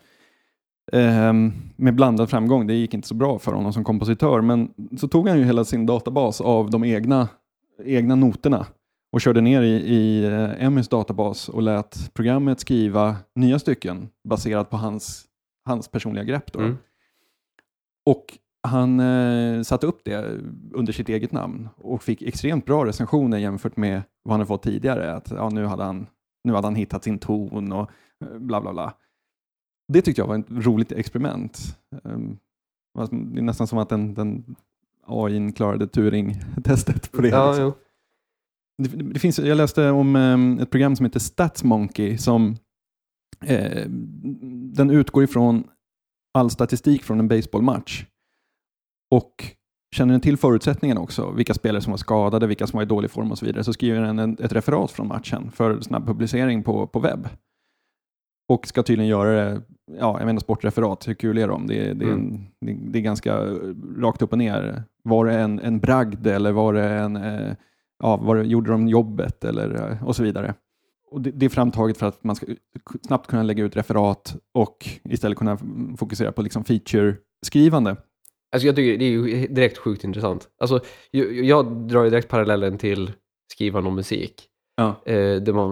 [0.92, 2.68] Ehm, med blandad framgång.
[2.68, 5.66] Det gick inte så bra för honom som kompositör, men så tog han ju hela
[5.66, 7.28] sin databas av de egna,
[7.86, 8.66] egna noterna
[9.12, 14.70] och körde ner i, i eh, Emmys databas och lät programmet skriva nya stycken baserat
[14.70, 15.26] på hans,
[15.66, 16.54] hans personliga grepp.
[16.54, 16.60] Då.
[16.60, 16.78] Mm.
[18.06, 20.40] Och han eh, satte upp det
[20.74, 24.64] under sitt eget namn och fick extremt bra recensioner jämfört med vad han hade fått
[24.64, 25.14] tidigare.
[25.14, 26.08] Att ja, nu, hade han,
[26.44, 27.92] nu hade han hittat sin ton och
[28.26, 28.94] eh, bla bla bla.
[29.94, 31.78] Det tyckte jag var ett roligt experiment.
[32.04, 32.40] Um,
[33.12, 34.56] det är nästan som att den, den
[35.06, 37.30] AI klarade Turing-testet på det.
[37.30, 37.74] Ja, liksom.
[38.80, 42.58] Det, det finns, jag läste om em, ett program som heter StatsMonkey som
[43.46, 43.84] eh,
[44.74, 45.64] den utgår ifrån
[46.34, 48.06] all statistik från en baseballmatch
[49.12, 49.46] och
[49.96, 53.12] känner den till förutsättningarna också, vilka spelare som var skadade, vilka som var i dålig
[53.12, 56.64] form och så vidare, så skriver den en, ett referat från matchen för snabb publicering
[56.64, 57.28] på, på webb.
[58.50, 59.62] Och ska tydligen göra det,
[60.00, 61.68] ja, jag menar sportreferat, hur kul är de?
[61.68, 63.38] Det, det, är en, det, det är ganska
[63.98, 64.84] rakt upp och ner.
[65.04, 67.56] Var det en, en bragd eller var det en, eh,
[68.00, 70.54] ja, var gjorde de jobbet eller, eh, och så vidare.
[71.12, 72.46] Och det, det är framtaget för att man ska
[73.08, 75.58] snabbt kunna lägga ut referat och istället kunna
[75.98, 77.96] fokusera på liksom feature-skrivande.
[78.52, 80.48] Alltså jag tycker det är ju direkt sjukt intressant.
[80.60, 80.80] Alltså,
[81.12, 83.12] jag, jag drar ju direkt parallellen till
[83.54, 84.48] skrivande om musik.
[84.76, 85.02] Ja.
[85.06, 85.72] Eh, där man,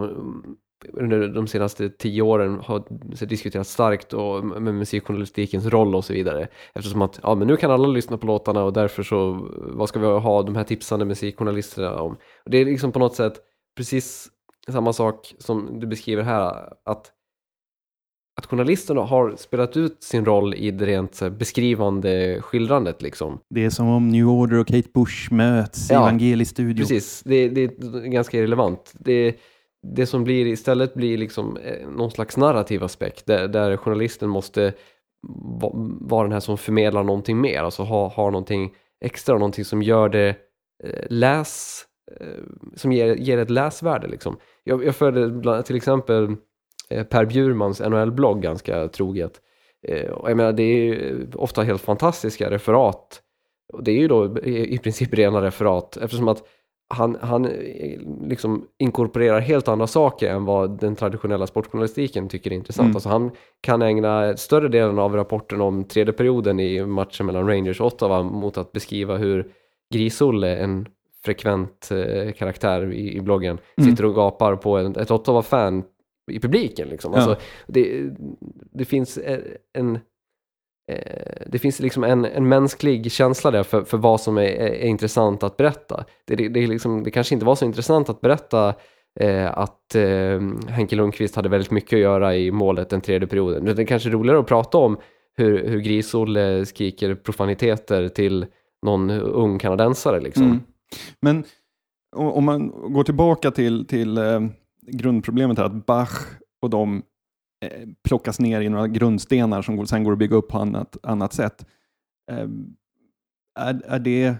[0.93, 2.83] under de senaste tio åren har
[3.25, 6.47] diskuterats starkt och med musikjournalistikens roll och så vidare.
[6.73, 9.99] Eftersom att ja, men nu kan alla lyssna på låtarna och därför så vad ska
[9.99, 12.11] vi ha de här tipsande musikjournalisterna om?
[12.45, 13.33] Och det är liksom på något sätt
[13.77, 14.27] precis
[14.71, 17.13] samma sak som du beskriver här att
[18.38, 23.01] att journalisterna har spelat ut sin roll i det rent beskrivande skildrandet.
[23.01, 23.39] Liksom.
[23.49, 26.83] Det är som om New Order och Kate Bush möts ja, i Evangelis studio.
[26.83, 28.93] Precis, det, det, är ganska irrelevant.
[28.99, 29.35] Det,
[29.84, 34.73] det som blir istället blir liksom eh, någon slags narrativ aspekt där, där journalisten måste
[36.01, 38.75] vara den här som förmedlar någonting mer, alltså ha, ha någonting
[39.05, 40.30] extra, någonting som gör det
[40.84, 41.84] eh, läs,
[42.19, 42.43] eh,
[42.75, 44.07] som ger, ger ett läsvärde.
[44.07, 44.38] Liksom.
[44.63, 46.36] Jag, jag följde till exempel
[47.09, 49.41] Per Bjurmans NHL-blogg ganska troget.
[50.11, 53.21] Och jag menar, det är ju ofta helt fantastiska referat.
[53.73, 56.43] Och det är ju då i princip rena referat eftersom att
[56.89, 62.55] han, han eh, liksom inkorporerar helt andra saker än vad den traditionella sportjournalistiken tycker är
[62.55, 62.85] intressant.
[62.85, 62.95] Mm.
[62.95, 63.31] Alltså han
[63.61, 68.23] kan ägna större delen av rapporten om tredje perioden i matchen mellan Rangers och Ottawa
[68.23, 69.51] mot att beskriva hur
[69.93, 70.88] Grisolle, en
[71.25, 73.89] frekvent eh, karaktär i, i bloggen, mm.
[73.89, 75.83] sitter och gapar på en, ett Ottawa-fan
[76.31, 76.88] i publiken.
[76.88, 77.13] Liksom.
[77.13, 77.38] Alltså, ja.
[77.67, 78.09] det,
[78.71, 79.19] det finns
[79.73, 80.01] en Eh,
[80.91, 84.85] Eh, det finns liksom en, en mänsklig känsla där för, för vad som är, är
[84.85, 86.05] intressant att berätta.
[86.25, 88.73] Det, det, det, liksom, det kanske inte var så intressant att berätta
[89.19, 93.65] eh, att eh, Henke Lundqvist hade väldigt mycket att göra i målet den tredje perioden.
[93.65, 94.97] Det är kanske roligare att prata om
[95.38, 98.45] hur, hur Grisolle eh, skriker profaniteter till
[98.81, 100.19] någon ung kanadensare.
[100.19, 100.43] Liksom.
[100.43, 100.59] Mm.
[101.21, 101.43] Men
[102.15, 104.41] om man går tillbaka till, till eh,
[104.91, 106.27] grundproblemet här, att Bach
[106.61, 107.03] och de
[107.66, 111.34] Eh, plockas ner i några grundstenar som sen går att bygga upp på annat, annat
[111.34, 111.66] sätt.
[112.32, 112.47] Eh,
[113.60, 114.36] är, är, det,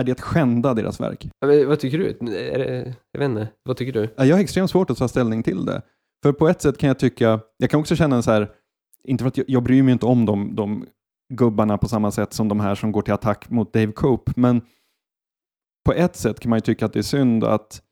[0.00, 1.28] är det att skända deras verk?
[1.66, 2.18] Vad tycker du?
[2.20, 4.14] Det, jag vet inte, vad tycker du?
[4.16, 5.82] Jag har extremt svårt att ta ställning till det.
[6.22, 8.50] För på ett sätt kan jag tycka, jag kan också känna så här,
[9.04, 10.86] inte för att jag, jag bryr mig inte om de, de
[11.32, 14.62] gubbarna på samma sätt som de här som går till attack mot Dave Cope, men
[15.84, 17.82] på ett sätt kan man ju tycka att det är synd att,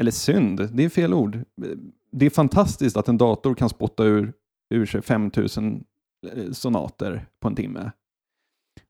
[0.00, 1.38] eller synd, det är fel ord,
[2.10, 4.32] det är fantastiskt att en dator kan spotta ur,
[4.74, 5.84] ur sig 5000
[6.32, 7.90] eh, sonater på en timme.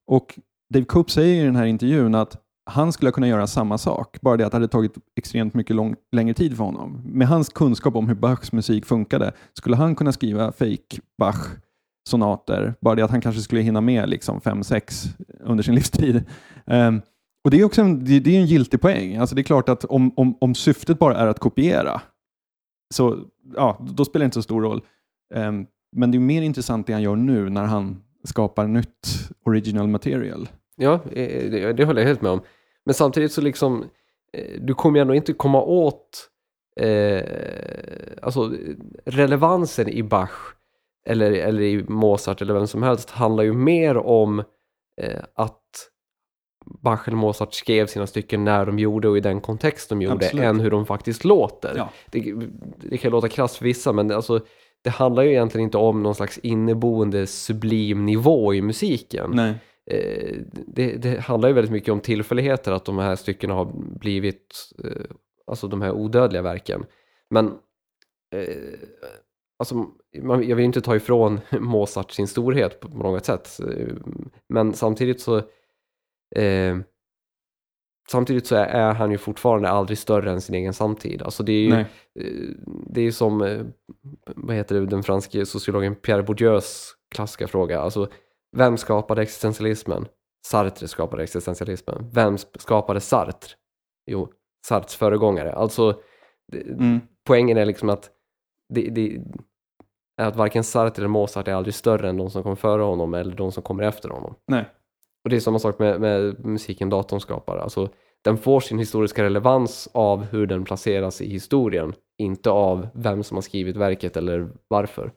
[0.06, 0.38] Och
[0.74, 2.36] Dave Cope säger i den här intervjun att
[2.70, 5.96] han skulle kunna göra samma sak, bara det att det hade tagit extremt mycket lång,
[6.12, 7.02] längre tid för honom.
[7.04, 11.46] Med hans kunskap om hur Bachs musik funkade skulle han kunna skriva fake Bach
[12.08, 15.08] sonater, bara det att han kanske skulle hinna med liksom 5-6
[15.40, 16.24] under sin livstid.
[16.66, 17.02] Um,
[17.44, 19.16] och Det är också en, det, det är en giltig poäng.
[19.16, 22.00] Alltså det är klart att om, om, om syftet bara är att kopiera,
[22.94, 23.18] så
[23.54, 24.82] ja, då spelar det inte så stor roll.
[25.34, 25.66] Um,
[25.96, 30.48] men det är mer intressant det han gör nu när han skapar nytt original material.
[30.76, 32.40] Ja, eh, det, det håller jag helt med om.
[32.84, 33.84] Men samtidigt så liksom,
[34.32, 36.28] eh, du kommer ju ändå inte komma åt
[36.80, 37.22] eh,
[38.22, 38.52] alltså
[39.04, 40.54] relevansen i Bach
[41.06, 44.38] eller, eller i Mozart eller vem som helst handlar ju mer om
[45.00, 45.62] eh, att
[46.80, 50.26] Bach eller Mozart skrev sina stycken när de gjorde och i den kontext de gjorde
[50.26, 50.44] Absolut.
[50.44, 51.74] än hur de faktiskt låter.
[51.76, 51.90] Ja.
[52.10, 52.34] Det,
[52.78, 54.40] det, kan låta krasst för vissa men alltså,
[54.84, 59.30] det handlar ju egentligen inte om någon slags inneboende sublim nivå i musiken.
[59.34, 59.54] Nej.
[59.90, 64.72] Eh, det, det, handlar ju väldigt mycket om tillfälligheter att de här styckena har blivit
[64.84, 65.16] eh,
[65.46, 66.84] alltså de här odödliga verken.
[67.30, 67.46] Men
[68.34, 68.78] eh,
[69.58, 73.60] alltså, jag vill inte ta ifrån Mozart sin storhet på något sätt.
[74.48, 75.42] Men samtidigt så
[76.36, 76.76] Eh,
[78.10, 81.22] samtidigt så är han ju fortfarande aldrig större än sin egen samtid.
[81.22, 82.54] Alltså det är ju eh,
[82.86, 83.64] det är som, eh,
[84.36, 87.80] vad heter det, den franske sociologen Pierre Bourdieus klassiska fråga.
[87.80, 88.08] Alltså,
[88.56, 90.06] vem skapade existentialismen?
[90.46, 92.10] Sartre skapade existentialismen.
[92.12, 93.50] Vem skapade Sartre?
[94.06, 94.32] Jo,
[94.66, 95.52] Sartres föregångare.
[95.52, 96.00] Alltså,
[96.52, 97.00] mm.
[97.26, 98.10] poängen är liksom att
[98.68, 99.20] det, det,
[100.16, 103.36] att varken Sartre eller Mozart är aldrig större än de som kommer före honom eller
[103.36, 104.34] de som kommer efter honom.
[104.46, 104.64] Nej.
[105.24, 107.56] Och det är samma sak med, med musiken datorn skapar.
[107.56, 107.88] Alltså,
[108.24, 113.36] den får sin historiska relevans av hur den placeras i historien, inte av vem som
[113.36, 115.12] har skrivit verket eller varför.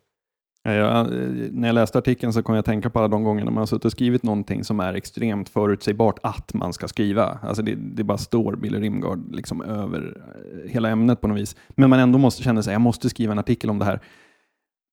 [0.63, 1.03] Ja,
[1.51, 3.65] när jag läste artikeln så kom jag att tänka på alla de gångerna man har
[3.65, 7.39] suttit och skrivit någonting som är extremt förutsägbart att man ska skriva.
[7.41, 11.55] Alltså det, det bara står Billy Rimgard liksom över eh, hela ämnet på något vis.
[11.69, 13.99] Men man ändå måste känna sig, jag måste skriva en artikel om det här.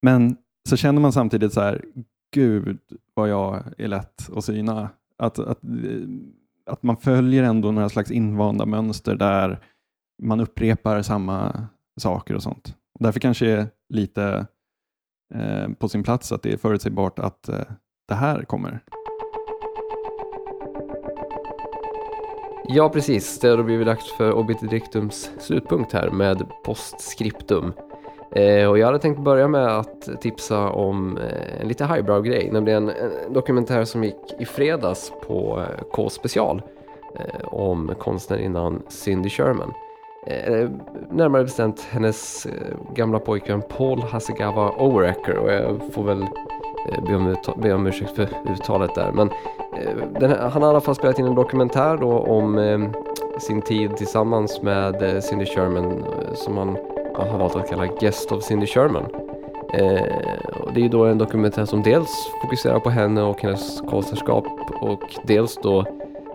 [0.03, 0.37] Men
[0.69, 1.85] så känner man samtidigt så här,
[2.35, 2.79] gud
[3.15, 5.61] vad jag är lätt att syna att, att,
[6.67, 9.61] att man följer ändå några slags invanda mönster där
[10.23, 11.67] man upprepar samma
[12.01, 12.75] saker och sånt.
[13.01, 14.47] Därför kanske det är lite
[15.35, 17.65] eh, på sin plats att det är förutsägbart att eh,
[18.09, 18.81] det här kommer.
[22.71, 23.41] Ja, precis.
[23.41, 27.73] Det har blivit dags för Obitidictums slutpunkt här med postscriptum.
[28.31, 32.89] Eh, och jag hade tänkt börja med att tipsa om eh, en lite highbrow-grej, nämligen
[32.89, 36.63] en dokumentär som gick i fredags på eh, K-special
[37.45, 39.73] om konstnärinnan Cindy Sherman.
[41.11, 42.47] Närmare bestämt hennes
[42.95, 46.27] gamla pojkvän Paul Hasegawa Overacker och jag får väl
[47.07, 49.13] be om, be om ursäkt för uttalet där.
[49.13, 49.31] Men
[50.31, 52.93] här, han har i alla fall spelat in en dokumentär då om
[53.41, 56.05] sin tid tillsammans med Cindy Sherman
[56.35, 56.77] som han
[57.27, 59.05] har valt att kalla Guest of Cindy Sherman.
[59.75, 60.03] Eh,
[60.61, 64.47] och det är då en dokumentär som dels fokuserar på henne och hennes konstnärskap
[64.81, 65.85] och dels då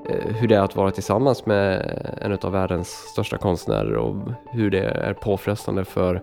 [0.06, 4.16] Eh, hur det är att vara tillsammans med en av världens största konstnärer och
[4.52, 6.22] hur det är påfrestande för,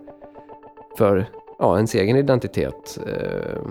[0.97, 1.25] för
[1.59, 2.99] ja, ens egen identitet.
[3.07, 3.61] Eh,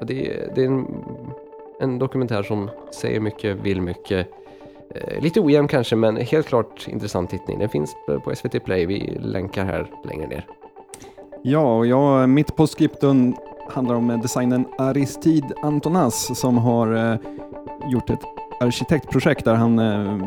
[0.00, 1.04] det, är, det är en,
[1.80, 4.26] en dokumentär som säger mycket, vill mycket.
[4.94, 7.58] Eh, lite ojämn kanske, men helt klart intressant tittning.
[7.58, 8.86] Den finns på SVT Play.
[8.86, 10.46] Vi länkar här längre ner.
[11.42, 13.34] Ja, och jag, mitt på skripten
[13.68, 17.18] handlar om eh, designern Aristide Antonas som har eh,
[17.90, 18.22] gjort ett
[18.60, 20.18] arkitektprojekt där han eh,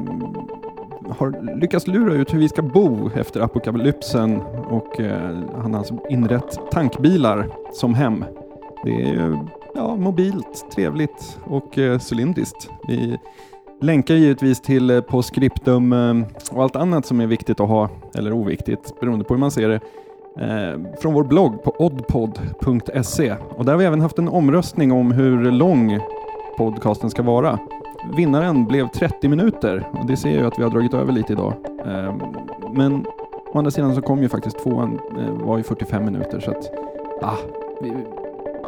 [1.10, 5.98] har lyckats lura ut hur vi ska bo efter apokalypsen och eh, han har alltså
[6.10, 8.26] inrett tankbilar som hem.
[8.84, 9.40] Det är
[9.76, 12.70] ja, mobilt, trevligt och eh, cylindriskt.
[12.88, 13.18] Vi
[13.84, 17.90] länkar givetvis till eh, på skriptum eh, och allt annat som är viktigt att ha,
[18.16, 19.80] eller oviktigt beroende på hur man ser det,
[20.40, 23.36] eh, från vår blogg på oddpod.se.
[23.50, 26.00] Och där har vi även haft en omröstning om hur lång
[26.58, 27.60] podcasten ska vara.
[28.16, 31.54] Vinnaren blev 30 minuter och det ser jag att vi har dragit över lite idag.
[31.86, 32.22] Ehm,
[32.74, 33.06] men
[33.54, 35.00] å andra sidan så kom ju faktiskt tvåan,
[35.44, 36.72] var ju 45 minuter så att
[37.22, 37.38] ah,
[37.82, 37.94] vi,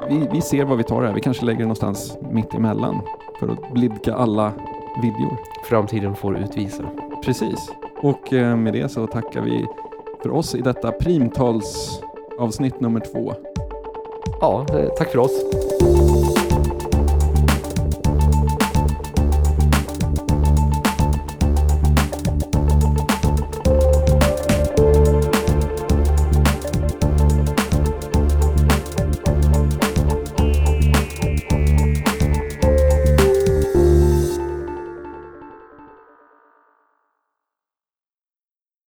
[0.09, 1.13] vi, vi ser vad vi tar här.
[1.13, 3.01] Vi kanske lägger det någonstans mitt emellan
[3.39, 4.53] för att blidka alla
[5.01, 5.37] viljor.
[5.69, 6.83] Framtiden får utvisa.
[7.25, 7.71] Precis.
[7.97, 9.65] Och eh, med det så tackar vi
[10.23, 13.33] för oss i detta primtalsavsnitt nummer två.
[14.41, 15.43] Ja, eh, tack för oss.